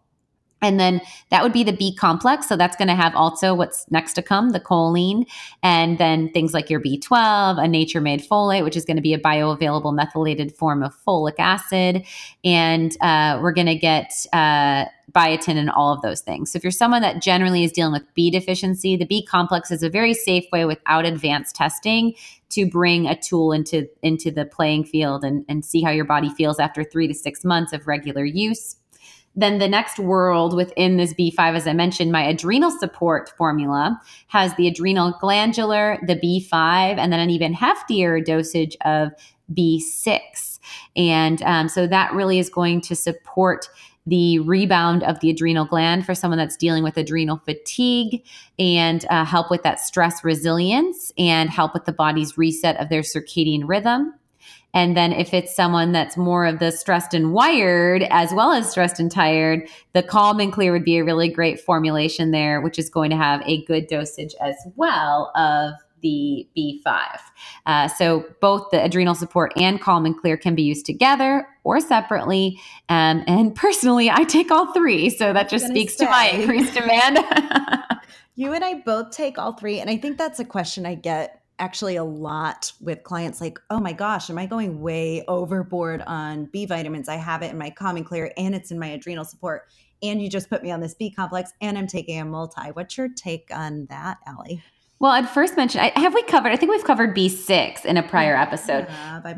[0.62, 2.48] And then that would be the B complex.
[2.48, 5.26] So that's going to have also what's next to come, the choline,
[5.62, 9.14] and then things like your B12, a nature made folate, which is going to be
[9.14, 12.06] a bioavailable methylated form of folic acid.
[12.44, 16.52] And uh, we're going to get uh, biotin and all of those things.
[16.52, 19.84] So if you're someone that generally is dealing with B deficiency, the B complex is
[19.84, 22.14] a very safe way without advanced testing
[22.50, 26.30] to bring a tool into, into the playing field and, and see how your body
[26.30, 28.76] feels after three to six months of regular use.
[29.38, 34.54] Then the next world within this B5, as I mentioned, my adrenal support formula has
[34.56, 39.12] the adrenal glandular, the B5, and then an even heftier dosage of
[39.54, 40.60] B6.
[40.96, 43.70] And um, so that really is going to support
[44.08, 48.26] the rebound of the adrenal gland for someone that's dealing with adrenal fatigue
[48.58, 53.02] and uh, help with that stress resilience and help with the body's reset of their
[53.02, 54.14] circadian rhythm.
[54.74, 58.70] And then if it's someone that's more of the stressed and wired as well as
[58.70, 62.78] stressed and tired, the calm and clear would be a really great formulation there, which
[62.78, 67.00] is going to have a good dosage as well of the B5.
[67.66, 71.80] Uh, so both the adrenal support and calm and clear can be used together or
[71.80, 72.60] separately.
[72.90, 75.10] Um, and personally, I take all three.
[75.10, 76.06] So that just speaks say.
[76.06, 77.20] to my increased demand.
[78.36, 79.80] you and I both take all three.
[79.80, 83.80] And I think that's a question I get actually a lot with clients like, oh
[83.80, 87.10] my gosh, am I going way overboard on B vitamins?
[87.10, 89.68] I have it in my and Clear and it's in my adrenal support.
[90.04, 92.70] And you just put me on this B complex and I'm taking a multi.
[92.74, 94.62] What's your take on that, Ali?
[95.00, 98.04] Well, I'd first mention, I, have we covered, I think we've covered B6 in a
[98.04, 98.88] prior episode.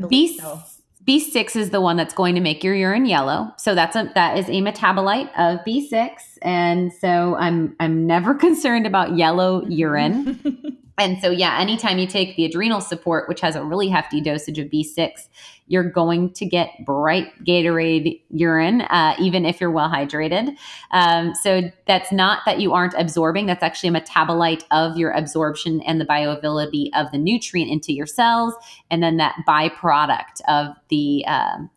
[0.09, 0.61] B, so.
[1.05, 3.51] B6 is the one that's going to make your urine yellow.
[3.57, 6.09] So that's a, that is a metabolite of B6.
[6.41, 10.77] And so I'm, I'm never concerned about yellow urine.
[10.99, 14.59] And so, yeah, anytime you take the adrenal support, which has a really hefty dosage
[14.59, 15.27] of B6,
[15.67, 20.55] you're going to get bright Gatorade urine, uh, even if you're well hydrated.
[20.91, 25.81] Um, so, that's not that you aren't absorbing, that's actually a metabolite of your absorption
[25.81, 28.53] and the bioavailability of the nutrient into your cells.
[28.91, 31.69] And then that byproduct of the um,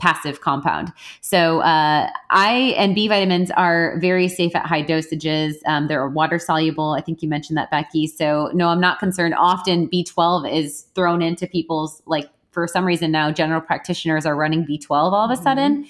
[0.00, 0.92] passive compound.
[1.20, 5.54] So uh, I and B vitamins are very safe at high dosages.
[5.66, 6.92] Um, they're water soluble.
[6.92, 8.08] I think you mentioned that, Becki.
[8.08, 9.34] So no, I'm not concerned.
[9.34, 14.66] Often B12 is thrown into people's like for some reason now general practitioners are running
[14.66, 15.86] B12 all of a sudden.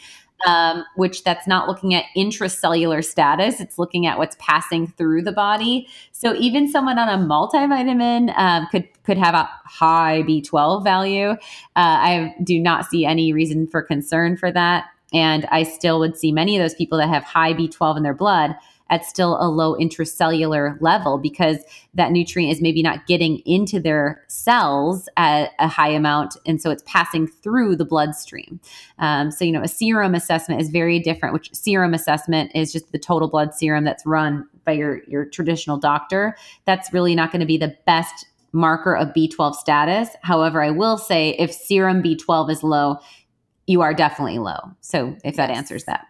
[0.47, 3.61] Um, which that's not looking at intracellular status.
[3.61, 5.87] It's looking at what's passing through the body.
[6.13, 11.31] So even someone on a multivitamin um, could could have a high B12 value.
[11.31, 11.37] Uh,
[11.77, 14.87] I do not see any reason for concern for that.
[15.13, 18.15] And I still would see many of those people that have high B12 in their
[18.15, 18.55] blood
[18.91, 21.59] at still a low intracellular level because
[21.95, 26.37] that nutrient is maybe not getting into their cells at a high amount.
[26.45, 28.61] And so it's passing through the bloodstream.
[28.99, 32.93] Um, so, you know, a serum assessment is very different, which serum assessment is just
[32.93, 36.37] the total blood serum that's run by your, your traditional doctor.
[36.67, 40.11] That's really not going to be the best marker of B12 status.
[40.23, 42.99] However, I will say if serum B12 is low,
[43.67, 44.59] you are definitely low.
[44.81, 46.10] So, if that answers that.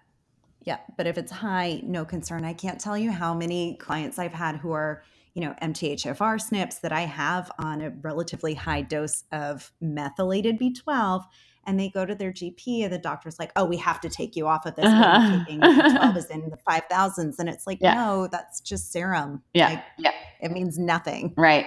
[0.62, 2.44] Yeah, but if it's high, no concern.
[2.44, 5.02] I can't tell you how many clients I've had who are,
[5.34, 11.24] you know, MTHFR SNPs that I have on a relatively high dose of methylated B12
[11.66, 14.34] and they go to their GP and the doctor's like, "Oh, we have to take
[14.34, 14.86] you off of this.
[14.86, 15.44] Uh-huh.
[15.44, 17.94] Taking B12 is in the 5000s." And it's like, yeah.
[17.94, 19.68] "No, that's just serum." Yeah.
[19.68, 20.12] Like, yeah.
[20.40, 21.34] It means nothing.
[21.36, 21.66] Right.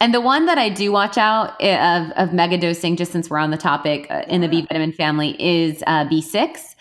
[0.00, 3.28] and the one that I do watch out eh, of of mega dosing just since
[3.28, 6.74] we're on the topic uh, in the B vitamin family is uh, B6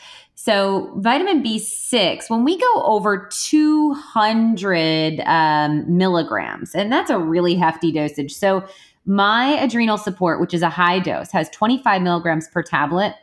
[0.47, 7.91] so, vitamin B6, when we go over 200 um, milligrams, and that's a really hefty
[7.91, 8.33] dosage.
[8.33, 8.65] So,
[9.05, 13.13] my adrenal support, which is a high dose, has 25 milligrams per tablet.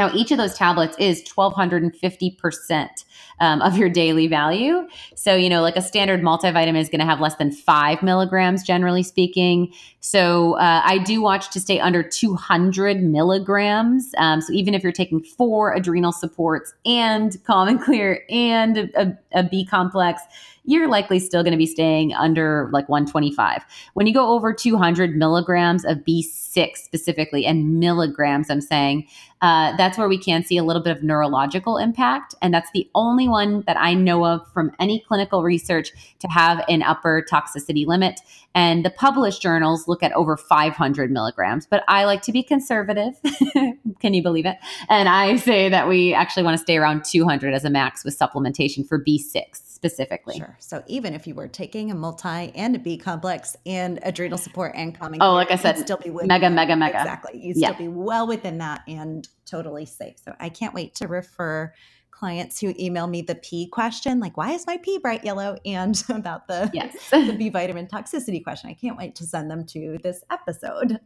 [0.00, 3.04] Now, each of those tablets is 1250%
[3.38, 4.88] um, of your daily value.
[5.14, 8.62] So, you know, like a standard multivitamin is going to have less than five milligrams,
[8.62, 9.74] generally speaking.
[10.00, 14.14] So, uh, I do watch to stay under 200 milligrams.
[14.16, 19.18] Um, so, even if you're taking four adrenal supports and Calm and Clear and a,
[19.32, 20.22] a B complex,
[20.70, 23.64] you're likely still going to be staying under like 125.
[23.94, 29.08] When you go over 200 milligrams of B6 specifically, and milligrams, I'm saying,
[29.42, 32.34] uh, that's where we can see a little bit of neurological impact.
[32.42, 36.62] And that's the only one that I know of from any clinical research to have
[36.68, 38.20] an upper toxicity limit.
[38.54, 43.14] And the published journals look at over 500 milligrams, but I like to be conservative.
[44.00, 44.56] Can you believe it?
[44.88, 48.18] And I say that we actually want to stay around 200 as a max with
[48.18, 50.36] supplementation for B6 specifically.
[50.36, 50.56] Sure.
[50.58, 54.72] So even if you were taking a multi and a B complex and adrenal support
[54.74, 56.98] and calming, oh, like I said, still be mega, mega, mega.
[56.98, 57.40] Exactly.
[57.42, 57.78] You still yeah.
[57.78, 60.16] be well within that and totally safe.
[60.22, 61.72] So I can't wait to refer
[62.10, 66.02] clients who email me the pee question, like why is my pee bright yellow, and
[66.10, 66.94] about the yes.
[67.10, 68.68] the B vitamin toxicity question.
[68.68, 71.00] I can't wait to send them to this episode.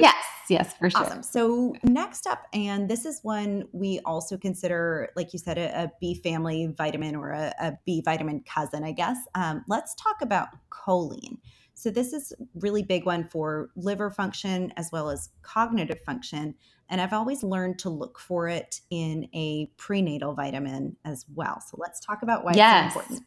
[0.00, 1.02] Yes, yes, for sure.
[1.02, 1.22] Awesome.
[1.22, 5.92] So next up, and this is one we also consider, like you said, a, a
[6.00, 9.18] B family vitamin or a, a B vitamin cousin, I guess.
[9.34, 11.38] Um, let's talk about choline.
[11.74, 16.56] So this is really big one for liver function as well as cognitive function.
[16.88, 21.60] And I've always learned to look for it in a prenatal vitamin as well.
[21.60, 22.86] So let's talk about why yes.
[22.86, 23.26] it's so important.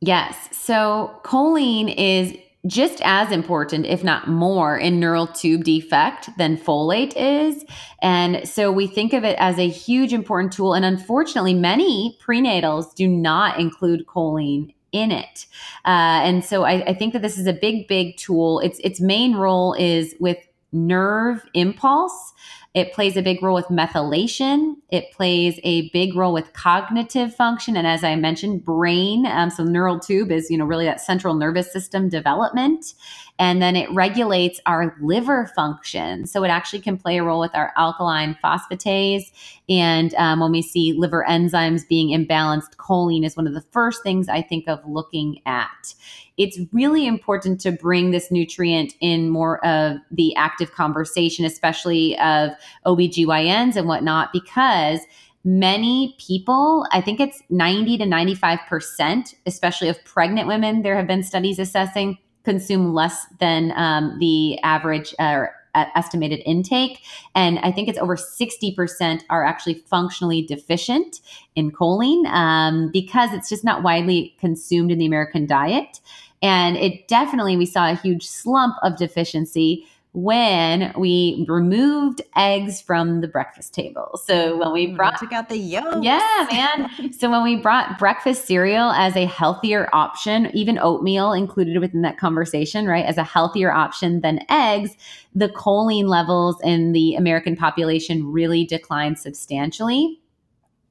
[0.00, 0.56] Yes.
[0.56, 2.34] So choline is
[2.66, 7.64] just as important, if not more, in neural tube defect than folate is.
[8.00, 10.74] And so we think of it as a huge important tool.
[10.74, 15.46] And unfortunately, many prenatals do not include choline in it.
[15.84, 18.60] Uh, and so I, I think that this is a big, big tool.
[18.60, 20.38] Its its main role is with
[20.72, 22.32] nerve impulse.
[22.74, 24.76] It plays a big role with methylation.
[24.90, 29.26] It plays a big role with cognitive function, and as I mentioned, brain.
[29.26, 32.94] Um, so neural tube is you know really that central nervous system development,
[33.38, 36.26] and then it regulates our liver function.
[36.26, 39.32] So it actually can play a role with our alkaline phosphatase.
[39.68, 44.02] And um, when we see liver enzymes being imbalanced, choline is one of the first
[44.02, 45.94] things I think of looking at
[46.38, 52.52] it's really important to bring this nutrient in more of the active conversation, especially of
[52.86, 55.00] OBGYNs and whatnot, because
[55.44, 61.22] many people, I think it's 90 to 95%, especially of pregnant women, there have been
[61.22, 67.00] studies assessing, consume less than um, the average uh, estimated intake.
[67.34, 71.20] And I think it's over 60% are actually functionally deficient
[71.54, 76.00] in choline um, because it's just not widely consumed in the American diet.
[76.42, 83.22] And it definitely, we saw a huge slump of deficiency when we removed eggs from
[83.22, 84.20] the breakfast table.
[84.22, 86.04] So when we brought took out the yolk.
[86.04, 87.12] Yeah, man.
[87.18, 92.18] so when we brought breakfast cereal as a healthier option, even oatmeal included within that
[92.18, 93.06] conversation, right?
[93.06, 94.96] As a healthier option than eggs,
[95.34, 100.20] the choline levels in the American population really declined substantially.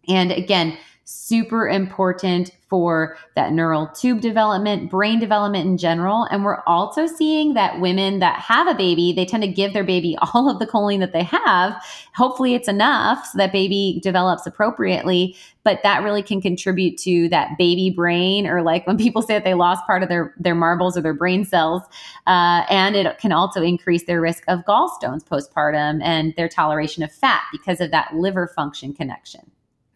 [0.08, 6.24] And again, super important for that neural tube development, brain development in general.
[6.32, 9.84] And we're also seeing that women that have a baby, they tend to give their
[9.84, 11.76] baby all of the choline that they have.
[12.16, 15.36] Hopefully, it's enough so that baby develops appropriately.
[15.64, 19.44] But that really can contribute to that baby brain, or like when people say that
[19.44, 21.84] they lost part of their, their marbles or their brain cells.
[22.26, 27.12] Uh, and it can also increase their risk of gallstones postpartum and their toleration of
[27.12, 29.52] fat because of that liver function connection.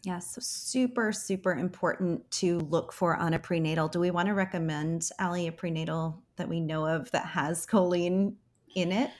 [0.06, 3.88] Yes, so super, super important to look for on a prenatal.
[3.88, 8.34] Do we want to recommend, Ali, a prenatal that we know of that has choline
[8.76, 9.10] in it?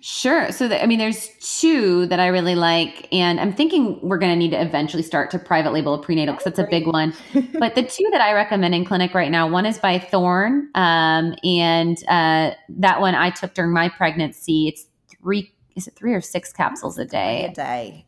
[0.00, 0.52] Sure.
[0.52, 4.30] So, the, I mean, there's two that I really like, and I'm thinking we're going
[4.30, 7.12] to need to eventually start to private label a prenatal because that's a big one.
[7.58, 11.34] but the two that I recommend in clinic right now, one is by Thorne, um,
[11.42, 14.68] and uh, that one I took during my pregnancy.
[14.68, 17.46] It's three, is it three or six capsules a day?
[17.46, 18.06] A day.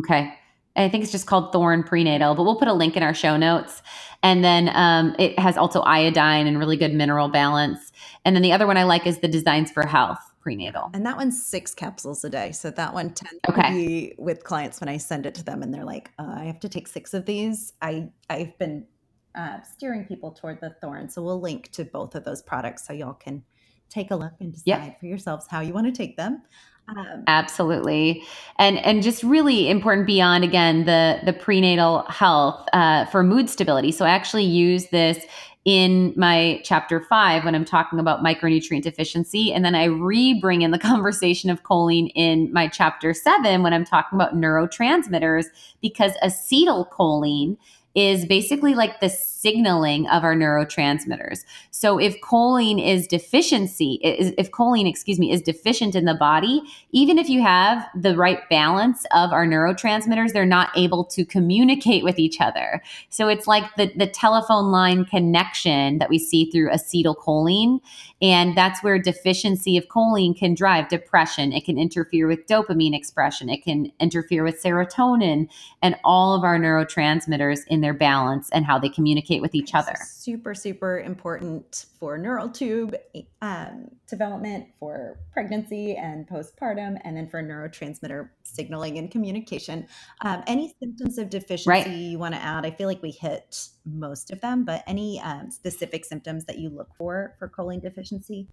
[0.00, 0.36] Okay.
[0.76, 3.36] I think it's just called Thorne Prenatal, but we'll put a link in our show
[3.36, 3.82] notes.
[4.22, 7.92] And then um, it has also iodine and really good mineral balance.
[8.24, 10.90] And then the other one I like is the Designs for Health Prenatal.
[10.94, 12.52] And that one's six capsules a day.
[12.52, 13.68] So that one tends okay.
[13.68, 16.44] to be with clients when I send it to them and they're like, uh, I
[16.44, 17.72] have to take six of these.
[17.82, 18.86] I, I've been
[19.34, 21.08] uh, steering people toward the Thorne.
[21.08, 23.44] So we'll link to both of those products so y'all can
[23.88, 25.00] take a look and decide yep.
[25.00, 26.42] for yourselves how you want to take them.
[26.88, 28.22] Um, Absolutely,
[28.58, 33.90] and and just really important beyond again the the prenatal health uh, for mood stability.
[33.90, 35.18] So I actually use this
[35.64, 40.62] in my chapter five when I'm talking about micronutrient deficiency, and then I re bring
[40.62, 45.46] in the conversation of choline in my chapter seven when I'm talking about neurotransmitters
[45.82, 47.56] because acetylcholine
[47.96, 51.44] is basically like the signaling of our neurotransmitters.
[51.70, 57.18] So if choline is deficiency, if choline, excuse me, is deficient in the body, even
[57.18, 62.18] if you have the right balance of our neurotransmitters, they're not able to communicate with
[62.18, 62.82] each other.
[63.08, 67.80] So it's like the, the telephone line connection that we see through acetylcholine.
[68.20, 71.52] And that's where deficiency of choline can drive depression.
[71.52, 73.48] It can interfere with dopamine expression.
[73.48, 75.48] It can interfere with serotonin
[75.82, 79.94] and all of our neurotransmitters in their balance and how they communicate with each other.
[80.04, 82.96] Super, super important for neural tube
[83.42, 89.86] um, development, for pregnancy and postpartum, and then for neurotransmitter signaling and communication.
[90.22, 91.86] Um, any symptoms of deficiency right.
[91.86, 92.66] you want to add?
[92.66, 96.68] I feel like we hit most of them, but any um, specific symptoms that you
[96.68, 98.48] look for for choline deficiency?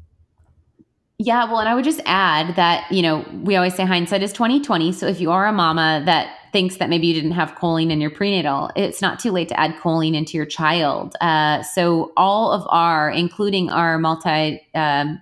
[1.17, 4.33] Yeah, well, and I would just add that, you know, we always say hindsight is
[4.33, 4.91] 2020.
[4.91, 7.99] So if you are a mama that thinks that maybe you didn't have choline in
[7.99, 11.15] your prenatal, it's not too late to add choline into your child.
[11.19, 15.19] Uh, so all of our, including our multi um,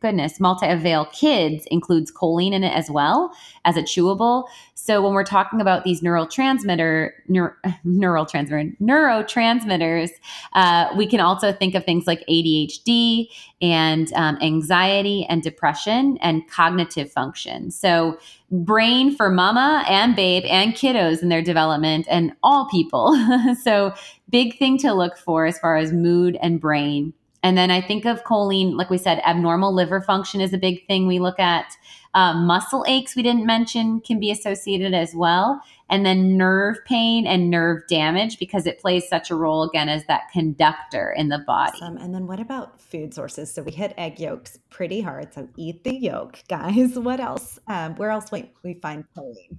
[0.00, 3.32] goodness, multi-avail kids includes choline in it as well
[3.64, 4.44] as a chewable.
[4.88, 7.52] So when we're talking about these neural transmitter, neuro,
[7.84, 10.08] neural transmitter, neurotransmitters,
[10.54, 13.26] uh, we can also think of things like ADHD
[13.60, 17.70] and um, anxiety and depression and cognitive function.
[17.70, 18.18] So
[18.50, 23.14] brain for mama and babe and kiddos in their development and all people.
[23.62, 23.92] so
[24.30, 27.12] big thing to look for as far as mood and brain
[27.42, 30.86] and then I think of choline, like we said, abnormal liver function is a big
[30.86, 31.72] thing we look at.
[32.14, 35.60] Uh, muscle aches, we didn't mention, can be associated as well.
[35.90, 40.04] And then nerve pain and nerve damage because it plays such a role, again, as
[40.06, 41.78] that conductor in the body.
[41.82, 41.96] Awesome.
[41.96, 43.52] And then what about food sources?
[43.52, 45.32] So we hit egg yolks pretty hard.
[45.32, 46.98] So eat the yolk, guys.
[46.98, 47.58] What else?
[47.66, 49.58] Um, where else might we find choline?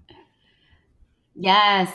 [1.36, 1.92] Yes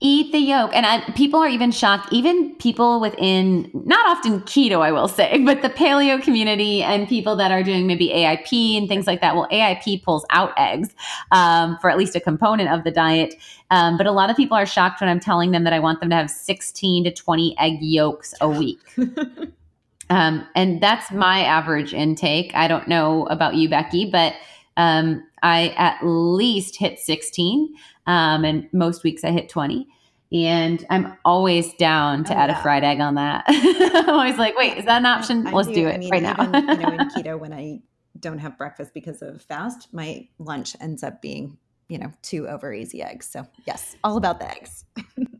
[0.00, 0.70] eat the yolk.
[0.74, 5.42] And I, people are even shocked, even people within, not often keto, I will say,
[5.44, 9.34] but the paleo community and people that are doing maybe AIP and things like that.
[9.34, 10.94] Well, AIP pulls out eggs
[11.32, 13.34] um, for at least a component of the diet.
[13.70, 16.00] Um, but a lot of people are shocked when I'm telling them that I want
[16.00, 18.80] them to have 16 to 20 egg yolks a week.
[20.10, 22.52] um, and that's my average intake.
[22.54, 24.34] I don't know about you, Becki, but
[24.76, 27.74] um, I at least hit 16.
[28.06, 29.86] Um, and most weeks I hit 20.
[30.32, 32.58] And I'm always down to oh, add yeah.
[32.58, 33.44] a fried egg on that.
[33.48, 35.46] I'm always like, wait, is that an option?
[35.46, 36.72] I Let's do, do it I mean, right even, now.
[36.72, 37.80] you know, in keto, when I
[38.18, 42.72] don't have breakfast because of fast, my lunch ends up being, you know, two over
[42.72, 43.28] easy eggs.
[43.30, 44.86] So yes, all about the eggs.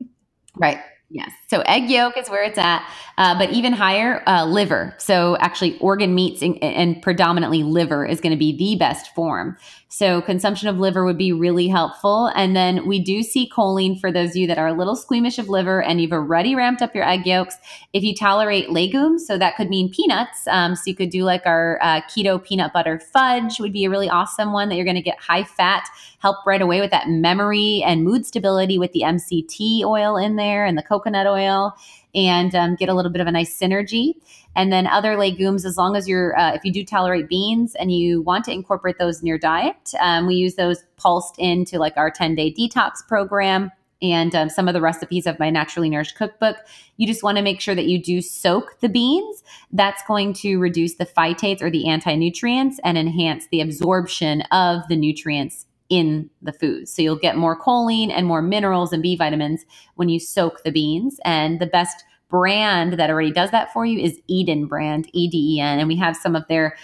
[0.57, 0.79] right.
[1.11, 1.31] Yes.
[1.49, 2.89] So egg yolk is where it's at,
[3.19, 4.95] uh, but even higher, uh, liver.
[4.99, 9.57] So actually, organ meats and, and predominantly liver is going to be the best form.
[9.97, 12.27] So consumption of liver would be really helpful.
[12.35, 15.39] And then we do see choline for those of you that are a little squeamish
[15.39, 17.55] of liver and you've already ramped up your egg yolks.
[17.93, 20.49] If you tolerate legumes, so that could mean peanuts.
[20.49, 23.89] Um, so you could do like our uh, keto peanut butter fudge would be a
[23.91, 25.85] really awesome one that you're going to get high fat,
[26.19, 30.67] help right away with that memory and mood stability with the MCT oil in there
[30.67, 31.73] and the coconut oil
[32.15, 34.15] and um, get a little bit of a nice synergy.
[34.57, 37.93] And then other legumes, as long as you're, uh, if you do tolerate beans and
[37.93, 41.97] you want to incorporate those in your diet, um, we use those pulsed into like
[41.97, 43.71] our 10 day detox program
[44.03, 46.57] and um, some of the recipes of my naturally nourished cookbook
[46.97, 49.43] you just want to make sure that you do soak the beans
[49.73, 54.97] that's going to reduce the phytates or the anti-nutrients and enhance the absorption of the
[54.97, 59.65] nutrients in the food so you'll get more choline and more minerals and b vitamins
[59.97, 62.05] when you soak the beans and the best
[62.35, 65.79] brand that already does that for you is Eden brand, E D E N.
[65.79, 66.77] And we have some of their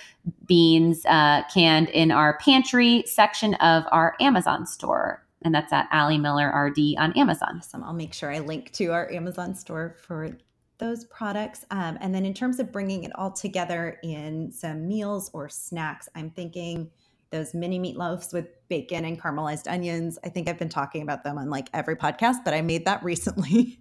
[0.47, 5.27] beans uh, canned in our pantry section of our Amazon store.
[5.43, 7.57] And that's at Ali Miller RD on Amazon.
[7.59, 7.83] Awesome.
[7.83, 10.39] I'll make sure I link to our Amazon store for
[10.79, 11.65] those products.
[11.73, 16.09] Um, and then in terms of bringing it all together in some meals or snacks,
[16.15, 16.91] I'm thinking
[17.31, 20.19] those mini meatloaves with bacon and caramelized onions.
[20.25, 23.03] I think I've been talking about them on like every podcast, but I made that
[23.05, 23.79] recently.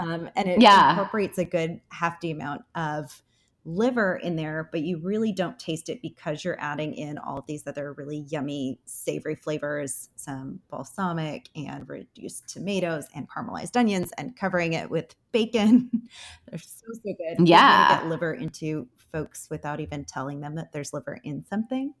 [0.00, 0.90] Um, and it yeah.
[0.90, 3.22] incorporates a good hefty amount of
[3.64, 7.46] liver in there, but you really don't taste it because you're adding in all of
[7.46, 14.36] these other really yummy, savory flavors, some balsamic and reduced tomatoes and caramelized onions, and
[14.36, 15.90] covering it with bacon.
[16.50, 17.46] They're so, so good.
[17.48, 18.00] Yeah.
[18.00, 21.94] Get liver into folks without even telling them that there's liver in something.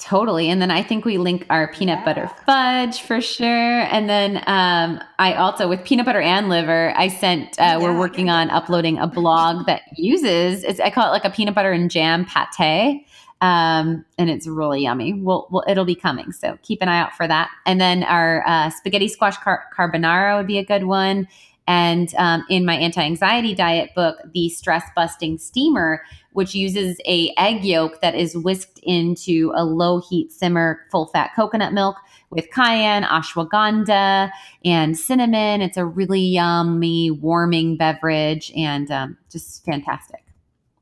[0.00, 0.48] Totally.
[0.48, 2.04] And then I think we link our peanut yeah.
[2.06, 3.46] butter fudge for sure.
[3.82, 7.98] And then um, I also, with peanut butter and liver, I sent, uh, yeah, we're
[7.98, 11.70] working on uploading a blog that uses, it's, I call it like a peanut butter
[11.70, 13.06] and jam pate.
[13.42, 15.12] Um, and it's really yummy.
[15.12, 16.32] We'll, we'll, it'll be coming.
[16.32, 17.50] So keep an eye out for that.
[17.66, 21.28] And then our uh, spaghetti squash car- carbonara would be a good one.
[21.66, 26.02] And um, in my anti-anxiety diet book, the stress busting steamer,
[26.32, 31.30] which uses a egg yolk that is whisked into a low heat simmer full fat
[31.34, 31.96] coconut milk
[32.30, 34.30] with cayenne, ashwagandha,
[34.64, 35.60] and cinnamon.
[35.60, 40.24] It's a really yummy, warming beverage and um, just fantastic.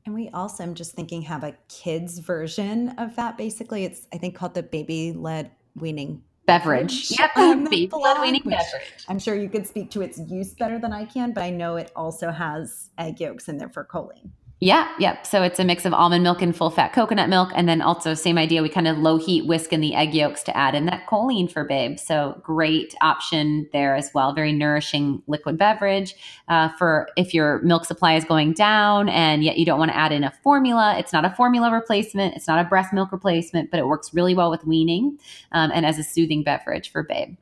[0.05, 3.37] And we also, I'm just thinking, have a kids version of that.
[3.37, 7.11] Basically, it's I think called the baby led weaning beverage.
[7.11, 7.35] Yep,
[7.69, 9.05] baby led weaning beverage.
[9.07, 11.75] I'm sure you could speak to its use better than I can, but I know
[11.75, 14.31] it also has egg yolks in there for choline.
[14.61, 15.25] Yeah, yep.
[15.25, 17.49] So it's a mix of almond milk and full fat coconut milk.
[17.55, 20.43] And then also, same idea, we kind of low heat whisk in the egg yolks
[20.43, 21.97] to add in that choline for babe.
[21.97, 24.33] So great option there as well.
[24.33, 26.13] Very nourishing liquid beverage
[26.49, 29.97] uh, for if your milk supply is going down and yet you don't want to
[29.97, 30.97] add in a formula.
[30.99, 34.35] It's not a formula replacement, it's not a breast milk replacement, but it works really
[34.35, 35.17] well with weaning
[35.53, 37.37] um, and as a soothing beverage for babe.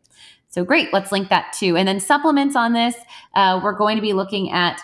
[0.49, 0.93] So great.
[0.93, 1.75] Let's link that too.
[1.77, 2.95] And then supplements on this,
[3.33, 4.81] uh, we're going to be looking at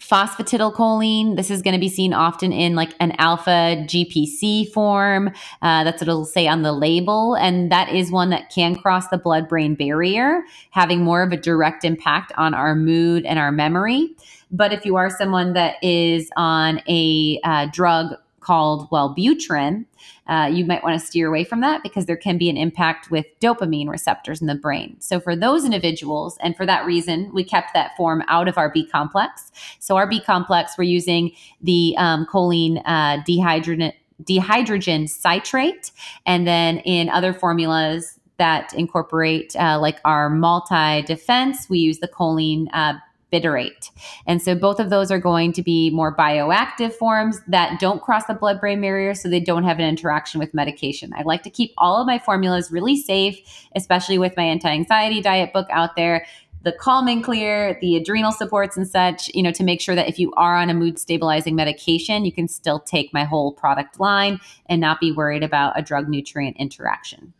[0.00, 1.36] phosphatidylcholine.
[1.36, 5.28] This is going to be seen often in like an alpha GPC form.
[5.62, 7.34] Uh, that's what it'll say on the label.
[7.34, 11.36] And that is one that can cross the blood brain barrier, having more of a
[11.36, 14.14] direct impact on our mood and our memory.
[14.50, 18.14] But if you are someone that is on a uh, drug
[18.46, 19.84] called Wellbutrin,
[20.28, 23.10] uh, you might want to steer away from that because there can be an impact
[23.10, 24.96] with dopamine receptors in the brain.
[25.00, 28.70] So, for those individuals, and for that reason, we kept that form out of our
[28.70, 29.50] B complex.
[29.80, 33.92] So, our B complex, we're using the um, choline uh, dihydrogen,
[34.22, 35.90] dihydrogen citrate.
[36.24, 41.68] And then in other formulas, that incorporate uh, like our multi defense.
[41.68, 42.94] We use the choline uh,
[43.32, 43.90] bitartrate.
[44.26, 48.26] And so both of those are going to be more bioactive forms that don't cross
[48.26, 51.12] the blood brain barrier so they don't have an interaction with medication.
[51.16, 53.38] I like to keep all of my formulas really safe,
[53.74, 56.26] especially with my anti anxiety diet book out there.
[56.62, 60.08] The calm and clear, the adrenal supports and such, you know, to make sure that
[60.08, 64.00] if you are on a mood stabilizing medication, you can still take my whole product
[64.00, 67.34] line and not be worried about a drug nutrient interaction.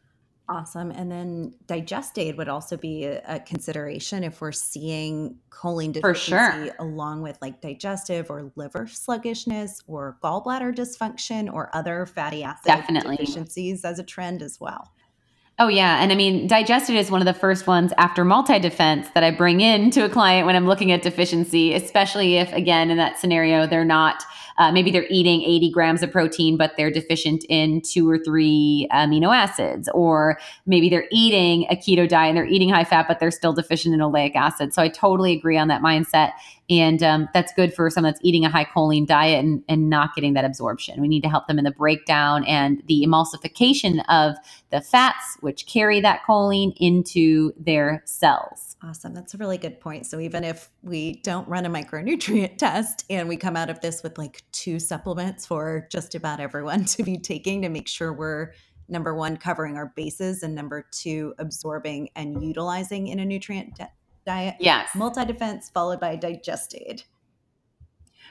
[0.48, 0.92] Awesome.
[0.92, 6.74] And then Digestaid would also be a, a consideration if we're seeing choline deficiency sure.
[6.78, 13.16] along with like digestive or liver sluggishness or gallbladder dysfunction or other fatty acid Definitely.
[13.16, 14.92] deficiencies as a trend as well.
[15.58, 19.24] Oh yeah, and I mean, Digestaid is one of the first ones after multi-defense that
[19.24, 22.98] I bring in to a client when I'm looking at deficiency, especially if again in
[22.98, 24.22] that scenario they're not
[24.58, 28.88] uh, maybe they're eating 80 grams of protein, but they're deficient in two or three
[28.92, 33.20] amino acids, or maybe they're eating a keto diet and they're eating high fat, but
[33.20, 34.72] they're still deficient in oleic acid.
[34.72, 36.32] So I totally agree on that mindset.
[36.68, 40.14] And um, that's good for someone that's eating a high choline diet and, and not
[40.14, 41.00] getting that absorption.
[41.00, 44.34] We need to help them in the breakdown and the emulsification of
[44.70, 48.65] the fats, which carry that choline into their cells.
[48.86, 49.14] Awesome.
[49.14, 50.06] That's a really good point.
[50.06, 54.02] So even if we don't run a micronutrient test and we come out of this
[54.02, 58.52] with like two supplements for just about everyone to be taking to make sure we're
[58.88, 63.80] number one covering our bases and number two absorbing and utilizing in a nutrient
[64.24, 64.54] diet.
[64.60, 64.90] Yes.
[64.94, 67.02] Multi defense followed by Digestaid.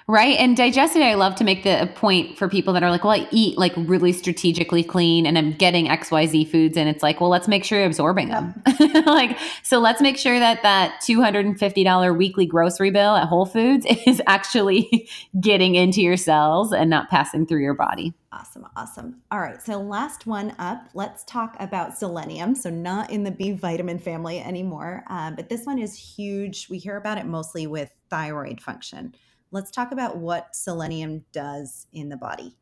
[0.07, 0.37] Right.
[0.37, 3.27] And Digestaid, I love to make the point for people that are like, well, I
[3.31, 6.77] eat like really strategically clean and I'm getting XYZ foods.
[6.77, 8.61] And it's like, well, let's make sure you're absorbing them.
[9.07, 14.21] like, so let's make sure that that $250 weekly grocery bill at Whole Foods is
[14.27, 18.13] actually getting into your cells and not passing through your body.
[18.31, 18.67] Awesome.
[18.75, 19.21] Awesome.
[19.31, 19.59] All right.
[19.61, 22.53] So, last one up, let's talk about selenium.
[22.53, 26.67] So, not in the B vitamin family anymore, um, but this one is huge.
[26.69, 29.15] We hear about it mostly with thyroid function
[29.51, 32.55] let's talk about what selenium does in the body.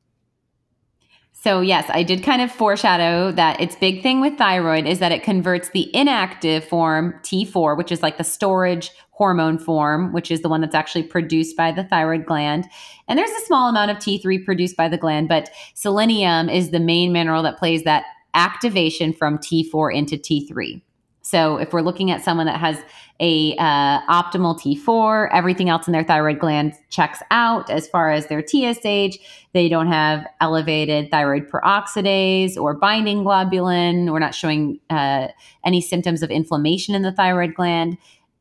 [1.36, 5.11] So, yes, I did kind of foreshadow that its big thing with thyroid is that
[5.11, 10.41] it converts the inactive form, T4, which is like the storage hormone form, which is
[10.41, 12.65] the one that's actually produced by the thyroid gland.
[13.07, 16.79] And there's a small amount of T3 produced by the gland, but selenium is the
[16.79, 18.05] main mineral that plays that
[18.36, 20.81] activation from T4 into T3.
[21.24, 22.78] So if we're looking at someone that has
[23.21, 28.28] a uh, optimal T4, everything else in their thyroid gland checks out as far as
[28.28, 29.17] their TSH.
[29.53, 34.11] They don't have elevated thyroid peroxidase or binding globulin.
[34.11, 35.30] We're not showing uh,
[35.65, 37.97] any symptoms of inflammation in the thyroid gland.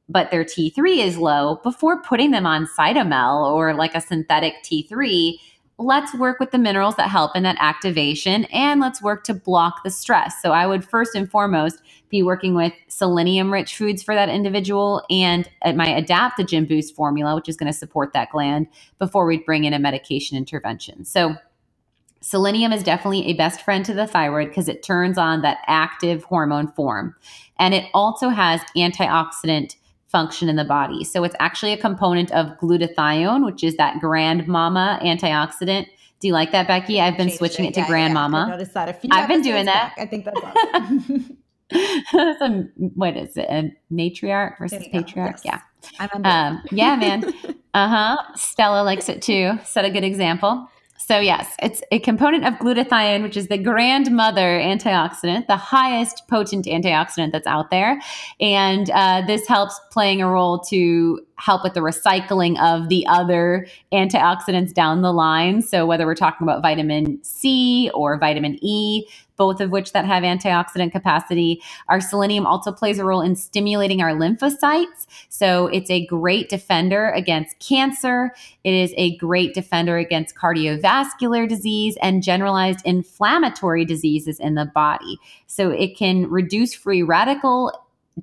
[0.09, 1.61] But their T3 is low.
[1.63, 5.39] Before putting them on Cytomel or like a synthetic T3,
[5.79, 9.83] let's work with the minerals that help in that activation and let's work to block
[9.83, 10.41] the stress.
[10.41, 15.03] So I would first and foremost be working with selenium rich foods for that individual
[15.11, 18.69] and uh, my adaptogen boost formula, which is going to support that gland
[18.99, 21.05] before we bring in a medication intervention.
[21.05, 21.37] So
[22.21, 26.25] selenium is definitely a best friend to the thyroid because it turns on that active
[26.25, 27.17] hormone form.
[27.59, 29.77] And it also has antioxidant
[30.13, 31.03] function in the body.
[31.03, 35.87] So it's actually a component of glutathione, which is that grandmama antioxidant.
[36.21, 37.01] Do you like that, Becki?
[37.01, 38.37] I've been switching it, it to yeah, grandmama.
[38.37, 38.45] Yeah.
[38.45, 39.97] I noticed that a few I've been doing that.
[39.97, 39.99] Back.
[39.99, 40.41] I think that's
[42.15, 42.73] awesome.
[42.81, 43.47] a, what is it?
[43.51, 45.41] A matriarch versus patriarch?
[45.43, 45.61] Yes.
[45.99, 46.09] Yeah.
[46.25, 47.25] Um, yeah, man.
[47.75, 48.17] uh huh.
[48.37, 49.59] Stella likes it too.
[49.65, 50.69] Set a good example.
[51.13, 56.65] So, yes, it's a component of glutathione, which is the grandmother antioxidant, the highest potent
[56.65, 58.01] antioxidant that's out there.
[58.41, 63.67] And uh, this helps playing a role to help with the recycling of the other
[63.93, 65.61] antioxidants down the line.
[65.61, 69.07] So, whether we're talking about vitamin C or vitamin E,
[69.43, 71.61] both of which that have antioxidant capacity.
[71.89, 75.09] Our selenium also plays a role in stimulating our lymphocytes.
[75.31, 78.33] So it's a great defender against cancer.
[78.63, 85.19] It is a great defender against cardiovascular disease and generalized inflammatory diseases in the body.
[85.49, 87.73] So it can reduce free radical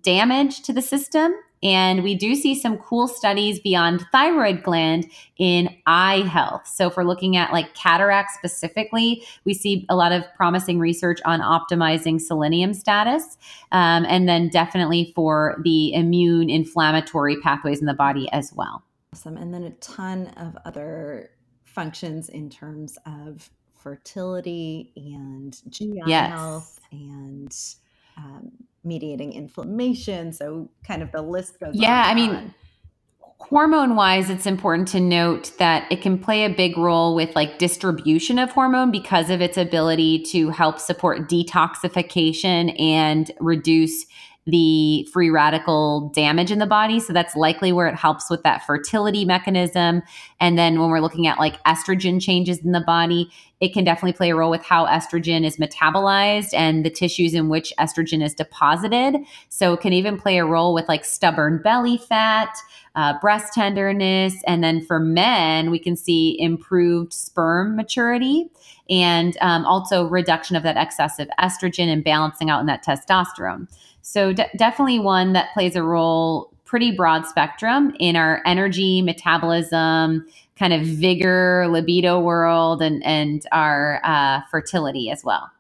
[0.02, 5.76] damage to the system and we do see some cool studies beyond thyroid gland in
[5.86, 6.68] eye health.
[6.68, 11.20] So, if we're looking at like cataract specifically, we see a lot of promising research
[11.26, 13.38] on optimizing selenium status.
[13.72, 18.84] Um, and then definitely for the immune inflammatory pathways in the body as well.
[19.14, 19.38] Awesome.
[19.38, 21.32] And then a ton of other
[21.66, 26.30] functions in terms of fertility and GI yes.
[26.30, 27.56] health and
[28.18, 28.52] um,
[28.84, 30.34] mediating inflammation.
[30.34, 32.54] So kind of the list goes yeah, I mean,
[33.40, 37.58] hormone wise, it's important to note that it can play a big role with like
[37.58, 44.06] distribution of hormone because of its ability to help support detoxification and reduce
[44.50, 47.00] the free radical damage in the body.
[47.00, 50.02] So that's likely where it helps with that fertility mechanism.
[50.40, 54.14] And then when we're looking at like estrogen changes in the body, it can definitely
[54.14, 58.34] play a role with how estrogen is metabolized and the tissues in which estrogen is
[58.34, 59.18] deposited.
[59.50, 62.56] So it can even play a role with like stubborn belly fat,
[62.96, 64.36] uh, breast tenderness.
[64.48, 68.50] And then for men, we can see improved sperm maturity
[68.90, 73.68] and um, also reduction of that excessive estrogen and balancing out in that testosterone.
[74.10, 80.26] So de- definitely one that plays a role pretty broad spectrum in our energy, metabolism,
[80.58, 85.52] kind of vigor, libido world, and and our uh, fertility as well.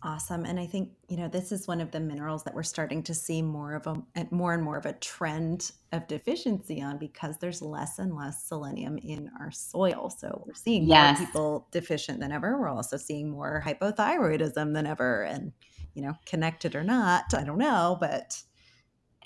[0.00, 0.44] Awesome.
[0.44, 3.14] And I think, you know, this is one of the minerals that we're starting to
[3.14, 7.60] see more of a more and more of a trend of deficiency on because there's
[7.60, 10.08] less and less selenium in our soil.
[10.08, 11.18] So we're seeing yes.
[11.18, 12.60] more people deficient than ever.
[12.60, 15.24] We're also seeing more hypothyroidism than ever.
[15.24, 15.52] And,
[15.98, 18.40] you know, connected or not, I don't know, but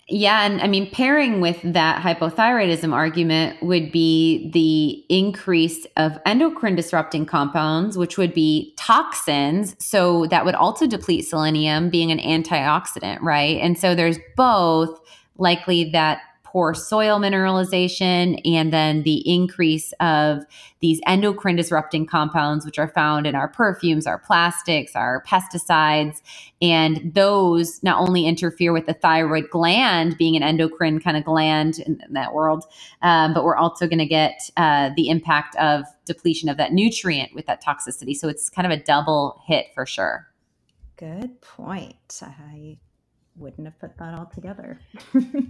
[0.08, 6.74] yeah, and I mean, pairing with that hypothyroidism argument would be the increase of endocrine
[6.74, 9.76] disrupting compounds, which would be toxins.
[9.78, 13.58] So that would also deplete selenium, being an antioxidant, right?
[13.60, 14.98] And so there's both
[15.36, 16.22] likely that
[16.52, 20.44] poor soil mineralization and then the increase of
[20.80, 26.20] these endocrine disrupting compounds, which are found in our perfumes, our plastics, our pesticides.
[26.60, 31.78] And those not only interfere with the thyroid gland being an endocrine kind of gland
[31.78, 32.64] in, in that world,
[33.00, 37.34] um, but we're also going to get uh, the impact of depletion of that nutrient
[37.34, 38.14] with that toxicity.
[38.14, 40.28] So it's kind of a double hit for sure.
[40.98, 42.20] Good point.
[42.20, 42.76] I
[43.36, 44.78] wouldn't have put that all together.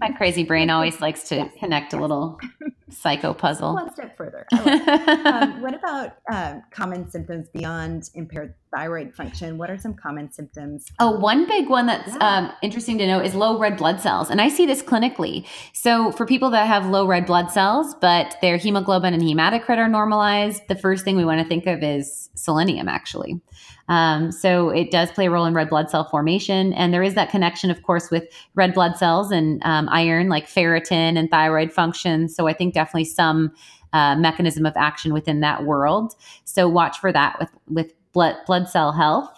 [0.01, 2.39] My crazy brain always likes to connect a little
[2.93, 3.75] psycho puzzle.
[3.75, 4.47] One step further.
[4.53, 9.59] um, what about uh, common symptoms beyond impaired thyroid function?
[9.59, 10.87] What are some common symptoms?
[10.99, 12.37] Oh, one big one that's yeah.
[12.37, 14.31] um, interesting to know is low red blood cells.
[14.31, 15.47] And I see this clinically.
[15.73, 19.89] So, for people that have low red blood cells, but their hemoglobin and hematocrit are
[19.89, 23.41] normalized, the first thing we want to think of is selenium, actually.
[23.89, 26.73] Um, so it does play a role in red blood cell formation.
[26.73, 28.25] And there is that connection, of course, with
[28.55, 32.29] red blood cells and um, iron, like ferritin and thyroid function.
[32.29, 33.53] So I think definitely some
[33.93, 36.15] uh, mechanism of action within that world.
[36.45, 39.31] So watch for that with, with blood, blood cell health.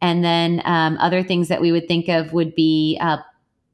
[0.00, 3.18] And then um, other things that we would think of would be uh,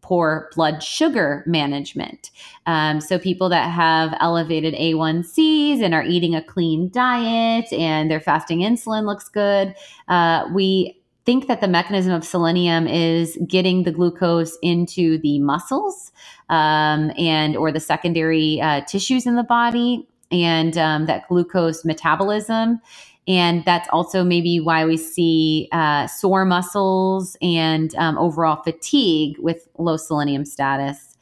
[0.00, 2.30] poor blood sugar management.
[2.66, 8.20] Um, so, people that have elevated A1Cs and are eating a clean diet and their
[8.20, 9.74] fasting insulin looks good,
[10.08, 16.12] uh, we think that the mechanism of selenium is getting the glucose into the muscles
[16.48, 22.80] um, and or the secondary uh, tissues in the body and um, that glucose metabolism
[23.26, 29.66] and that's also maybe why we see uh, sore muscles and um, overall fatigue with
[29.78, 31.16] low selenium status.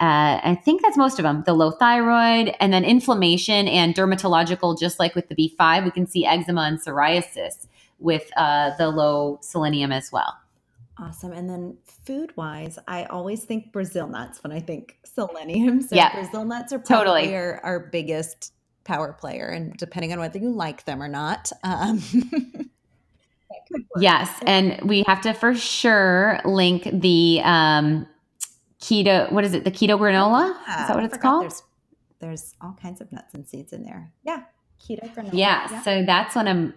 [0.00, 4.78] Uh, I think that's most of them the low thyroid, and then inflammation and dermatological,
[4.78, 7.68] just like with the B5, we can see eczema and psoriasis
[8.04, 10.36] with uh, the low selenium as well.
[10.98, 11.32] Awesome.
[11.32, 15.80] And then food wise, I always think Brazil nuts when I think selenium.
[15.82, 17.34] So yeah, Brazil nuts are probably totally.
[17.34, 18.52] our, our biggest
[18.84, 21.50] power player, and depending on whether you like them or not.
[21.64, 22.00] Um,
[23.96, 28.06] yes, and we have to for sure link the um,
[28.80, 29.32] keto.
[29.32, 29.64] What is it?
[29.64, 30.50] The keto granola?
[30.50, 31.42] Is that what it's called?
[31.42, 31.62] There's,
[32.20, 34.12] there's all kinds of nuts and seeds in there.
[34.22, 34.42] Yeah,
[34.80, 35.30] keto granola.
[35.32, 35.82] Yeah, yeah.
[35.82, 36.72] so that's one of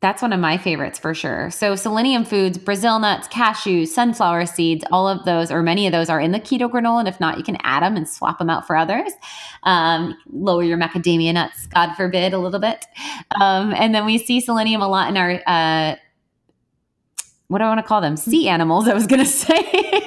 [0.00, 1.50] that's one of my favorites for sure.
[1.50, 6.10] So, selenium foods, Brazil nuts, cashews, sunflower seeds, all of those, or many of those,
[6.10, 7.00] are in the keto granola.
[7.00, 9.10] And if not, you can add them and swap them out for others.
[9.62, 12.84] Um, lower your macadamia nuts, God forbid, a little bit.
[13.40, 15.96] Um, and then we see selenium a lot in our, uh,
[17.48, 18.16] what do I want to call them?
[18.18, 20.02] Sea animals, I was going to say.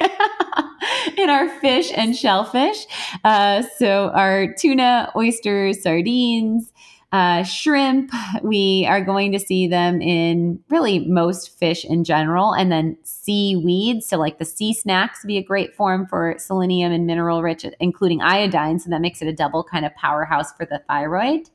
[1.17, 2.85] in our fish and shellfish.
[3.23, 6.71] Uh, so, our tuna, oysters, sardines,
[7.11, 8.11] uh, shrimp,
[8.43, 14.05] we are going to see them in really most fish in general, and then seaweeds.
[14.05, 18.21] So, like the sea snacks, be a great form for selenium and mineral rich, including
[18.21, 18.79] iodine.
[18.79, 21.49] So, that makes it a double kind of powerhouse for the thyroid.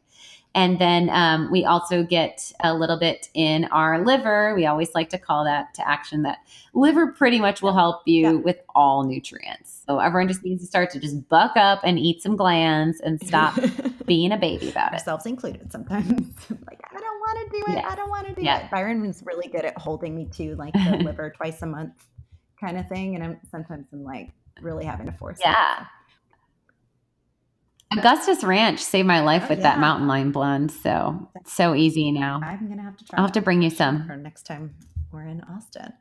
[0.56, 4.54] And then um, we also get a little bit in our liver.
[4.54, 6.38] We always like to call that to action that
[6.74, 8.32] liver pretty much will help you yeah.
[8.34, 9.73] with all nutrients.
[9.86, 13.20] So everyone just needs to start to just buck up and eat some glands and
[13.24, 13.58] stop
[14.06, 14.94] being a baby about it.
[14.94, 16.34] Ourselves included sometimes.
[16.50, 17.84] like, I don't want to do it.
[17.84, 18.70] I don't want to do it.
[18.70, 22.06] Byron was really good at holding me to like the liver twice a month
[22.58, 23.14] kind of thing.
[23.14, 24.32] And I'm sometimes I'm like
[24.62, 25.44] really having to force it.
[25.44, 25.80] yeah.
[27.92, 27.98] it.
[27.98, 29.64] Augustus Ranch saved my life oh, with yeah.
[29.64, 30.70] that mountain lion blend.
[30.70, 32.40] So it's so easy now.
[32.42, 33.18] I'm gonna have to try.
[33.18, 34.74] I'll have to bring you some for next time
[35.12, 35.92] we're in Austin.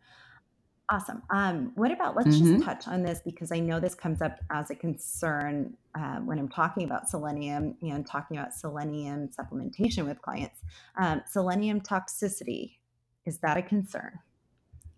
[0.94, 1.24] Awesome.
[1.32, 2.54] Um, what about let's mm-hmm.
[2.54, 6.38] just touch on this because I know this comes up as a concern uh, when
[6.38, 10.60] I'm talking about selenium and talking about selenium supplementation with clients.
[10.96, 12.74] Um, selenium toxicity
[13.26, 14.20] is that a concern?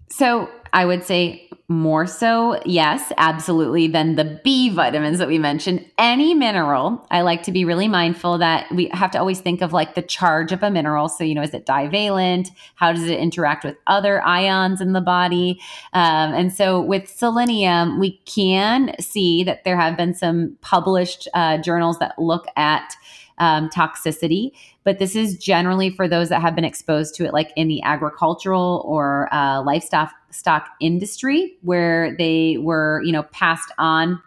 [0.10, 5.84] So I would say more so, yes, absolutely, than the B vitamins that we mentioned.
[5.97, 9.74] Any mineral, I like to be really mindful that we have to always think of
[9.74, 11.10] like the charge of a mineral.
[11.10, 12.51] So, you know, is it divalent?
[12.76, 15.60] How does it interact with other ions in the body?
[15.93, 21.58] Um, and so with selenium, we can see that there have been some published uh,
[21.58, 22.95] journals that look at
[23.38, 24.52] um, toxicity.
[24.84, 27.82] But this is generally for those that have been exposed to it, like in the
[27.84, 34.22] agricultural or uh, livestock stock industry, where they were, you know, passed on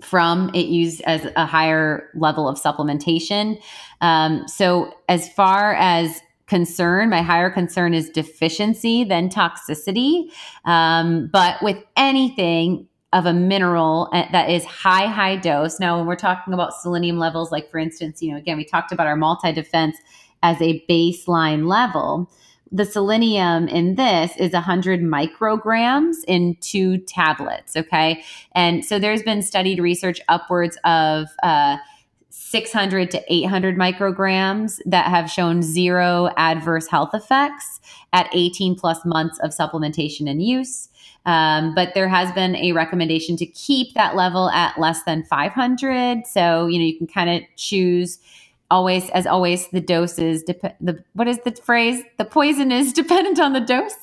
[0.00, 3.60] from it used as a higher level of supplementation.
[4.00, 10.30] Um, so, as far as concern, my higher concern is deficiency than toxicity.
[10.64, 15.80] Um, but with anything, of a mineral eh, that is high, high dose.
[15.80, 18.92] Now, when we're talking about selenium levels, like for instance, you know, again, we talked
[18.92, 19.96] about our multi defense
[20.42, 22.30] as a baseline level
[22.72, 27.76] the selenium in this is 100 micrograms in two tablets.
[27.76, 28.22] Okay.
[28.52, 31.78] And so there's been studied research upwards of uh,
[32.28, 37.80] 600 to 800 micrograms that have shown zero adverse health effects
[38.12, 40.89] at 18 plus months of supplementation and use.
[41.26, 46.26] Um, but there has been a recommendation to keep that level at less than 500.
[46.26, 48.18] So, you know, you can kind of choose
[48.70, 52.02] always as always the dose is dep- the what is the phrase?
[52.18, 53.94] The poison is dependent on the dose.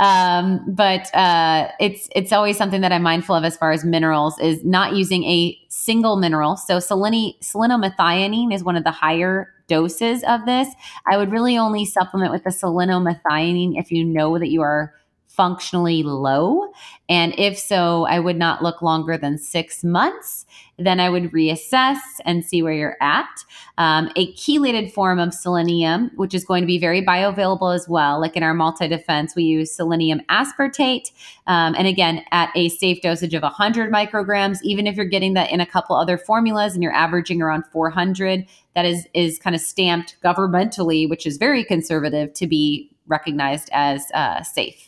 [0.00, 4.38] Um, but uh, it's it's always something that i'm mindful of as far as minerals
[4.38, 6.56] is not using a single mineral.
[6.56, 10.68] So seleni- selenomethionine is one of the higher doses of this.
[11.06, 14.94] I would really only supplement with the selenomethionine if you know that you are
[15.36, 16.72] functionally low?
[17.08, 20.46] And if so, I would not look longer than six months.
[20.78, 23.44] Then I would reassess and see where you're at.
[23.78, 28.20] Um, a chelated form of selenium, which is going to be very bioavailable as well.
[28.20, 31.12] Like in our multi defense, we use selenium aspartate.
[31.46, 35.50] Um, and again, at a safe dosage of 100 micrograms, even if you're getting that
[35.50, 39.62] in a couple other formulas and you're averaging around 400, that is, is kind of
[39.62, 44.85] stamped governmentally, which is very conservative to be recognized as uh, safe.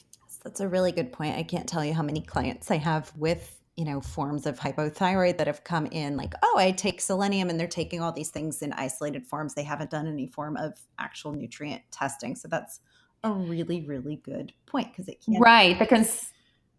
[0.48, 1.36] That's a really good point.
[1.36, 5.36] I can't tell you how many clients I have with, you know, forms of hypothyroid
[5.36, 8.62] that have come in like, oh, I take selenium and they're taking all these things
[8.62, 9.52] in isolated forms.
[9.52, 12.34] They haven't done any form of actual nutrient testing.
[12.34, 12.80] So that's
[13.22, 15.78] a really, really good point because it can Right.
[15.86, 16.32] Cons-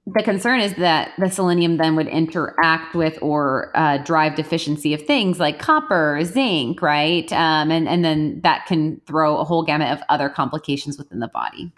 [0.08, 5.04] the concern is that the selenium then would interact with or uh, drive deficiency of
[5.04, 7.32] things like copper, zinc, right?
[7.32, 11.28] Um, and, and then that can throw a whole gamut of other complications within the
[11.28, 11.72] body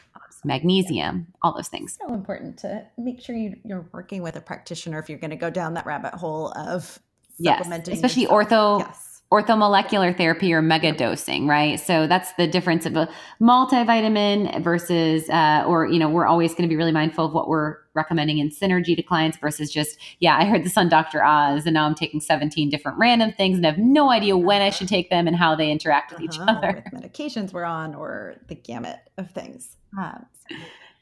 [0.43, 1.97] magnesium, all those things.
[1.99, 5.35] So important to make sure you, are working with a practitioner if you're going to
[5.35, 6.99] go down that rabbit hole of
[7.41, 7.93] supplementing.
[7.93, 8.49] Yes, especially yourself.
[8.49, 8.79] ortho.
[8.79, 9.07] Yes.
[9.31, 11.79] Orthomolecular therapy or mega dosing, right?
[11.79, 13.07] So that's the difference of a
[13.41, 17.47] multivitamin versus, uh, or, you know, we're always going to be really mindful of what
[17.47, 21.23] we're recommending in synergy to clients versus just, yeah, I heard this on Dr.
[21.23, 24.69] Oz and now I'm taking 17 different random things and have no idea when I
[24.69, 26.43] should take them and how they interact with uh-huh.
[26.43, 26.83] each other.
[26.91, 29.77] With medications we're on or the gamut of things.
[29.97, 30.25] Um,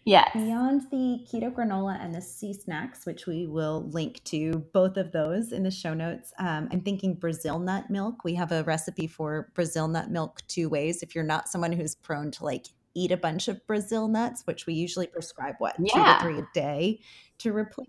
[0.06, 0.30] yes.
[0.34, 5.12] Beyond the keto granola and the sea snacks, which we will link to both of
[5.12, 8.24] those in the show notes, um, I'm thinking Brazil nut milk.
[8.24, 11.04] We have a recipe for Brazil nut milk two ways.
[11.04, 14.66] If you're not someone who's prone to like eat a bunch of Brazil nuts, which
[14.66, 15.94] we usually prescribe, what, yeah.
[15.94, 17.00] two to three a day
[17.40, 17.88] to replace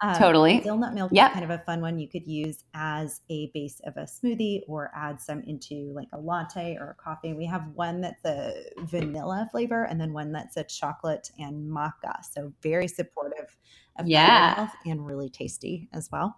[0.00, 0.56] um, totally.
[0.56, 1.30] Brazil nut milk yep.
[1.30, 4.62] is kind of a fun one you could use as a base of a smoothie
[4.68, 7.32] or add some into like a latte or a coffee.
[7.32, 12.24] We have one that's a vanilla flavor and then one that's a chocolate and maca.
[12.30, 13.56] So very supportive
[13.98, 14.54] of yeah.
[14.54, 16.36] health and really tasty as well.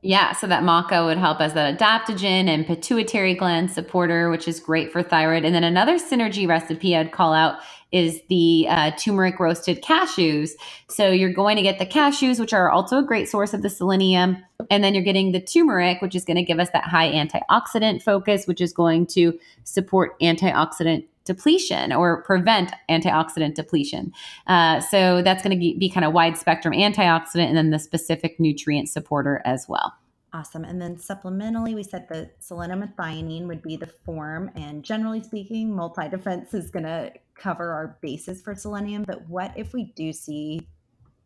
[0.00, 4.60] Yeah, so that maca would help as that adaptogen and pituitary gland supporter, which is
[4.60, 5.44] great for thyroid.
[5.44, 7.58] And then another synergy recipe I'd call out
[7.90, 10.50] is the uh, turmeric roasted cashews.
[10.88, 13.70] So you're going to get the cashews, which are also a great source of the
[13.70, 14.36] selenium.
[14.70, 18.02] And then you're getting the turmeric, which is going to give us that high antioxidant
[18.02, 24.10] focus, which is going to support antioxidant depletion or prevent antioxidant depletion.
[24.48, 28.40] Uh, so that's going to be kind of wide spectrum antioxidant and then the specific
[28.40, 29.92] nutrient supporter as well.
[30.32, 30.64] Awesome.
[30.64, 34.50] And then supplementally, we said the that selenomethionine would be the form.
[34.56, 39.04] And generally speaking, multi defense is going to cover our basis for selenium.
[39.04, 40.66] But what if we do see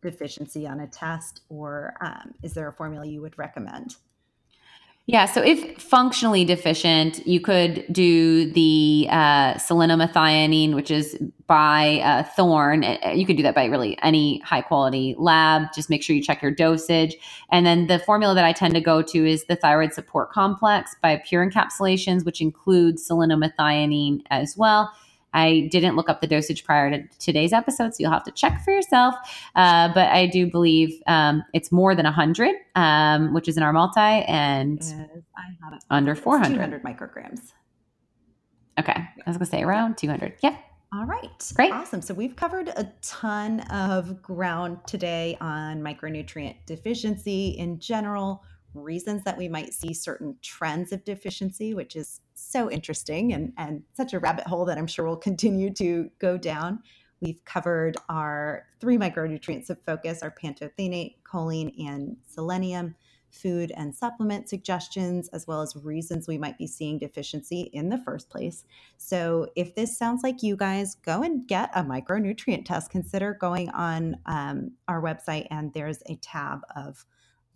[0.01, 3.95] deficiency on a test, or um, is there a formula you would recommend?
[5.05, 12.23] Yeah, so if functionally deficient, you could do the uh, selenomethionine, which is by uh,
[12.23, 12.85] Thorne.
[12.85, 15.73] Uh, you could do that by really any high quality lab.
[15.75, 17.17] Just make sure you check your dosage.
[17.51, 20.95] And then the formula that I tend to go to is the thyroid support complex
[21.01, 24.89] by Pure Encapsulations, which includes selenomethionine as well.
[25.33, 28.63] I didn't look up the dosage prior to today's episode, so you'll have to check
[28.63, 29.15] for yourself.
[29.55, 33.73] Uh, but I do believe um, it's more than 100, um, which is in our
[33.73, 34.81] multi, and
[35.89, 36.55] under 400.
[36.55, 37.53] 200 micrograms.
[38.79, 38.93] Okay.
[38.93, 40.35] I was going to say around 200.
[40.41, 40.55] Yep.
[40.93, 41.51] All right.
[41.55, 41.71] Great.
[41.71, 42.01] Awesome.
[42.01, 48.43] So we've covered a ton of ground today on micronutrient deficiency in general,
[48.75, 53.83] reasons that we might see certain trends of deficiency, which is so interesting and, and
[53.93, 56.79] such a rabbit hole that I'm sure we'll continue to go down.
[57.21, 62.95] We've covered our three micronutrients of focus our pantothenate, choline, and selenium
[63.33, 67.97] food and supplement suggestions, as well as reasons we might be seeing deficiency in the
[67.97, 68.63] first place.
[68.97, 72.91] So, if this sounds like you guys, go and get a micronutrient test.
[72.91, 77.05] Consider going on um, our website, and there's a tab of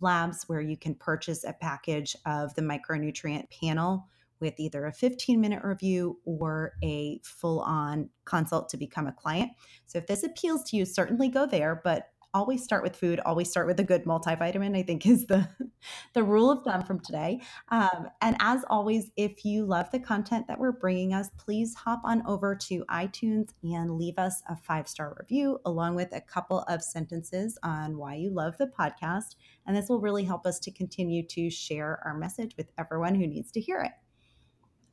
[0.00, 4.06] labs where you can purchase a package of the micronutrient panel
[4.40, 9.50] with either a 15 minute review or a full on consult to become a client.
[9.86, 13.50] So if this appeals to you, certainly go there, but always start with food always
[13.50, 15.48] start with a good multivitamin i think is the
[16.14, 17.40] the rule of thumb from today.
[17.68, 22.00] Um, and as always if you love the content that we're bringing us please hop
[22.04, 26.60] on over to itunes and leave us a five star review along with a couple
[26.68, 29.36] of sentences on why you love the podcast.
[29.66, 33.26] And this will really help us to continue to share our message with everyone who
[33.26, 33.92] needs to hear it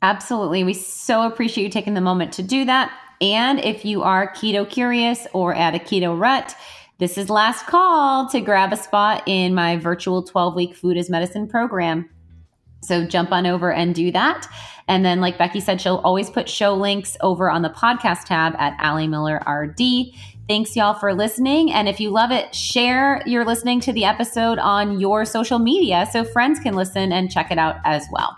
[0.02, 0.64] Absolutely.
[0.64, 2.92] We so appreciate you taking the moment to do that.
[3.22, 6.56] And if you are keto curious or at a keto rut,
[6.98, 11.10] this is last call to grab a spot in my virtual 12 week food as
[11.10, 12.10] medicine program.
[12.82, 14.48] So jump on over and do that.
[14.88, 18.54] And then, like Becki said, she'll always put show links over on the podcast tab
[18.60, 20.14] at Ali Miller RD.
[20.48, 21.72] Thanks, y'all, for listening.
[21.72, 26.08] And if you love it, share you're listening to the episode on your social media
[26.12, 28.38] so friends can listen and check it out as well.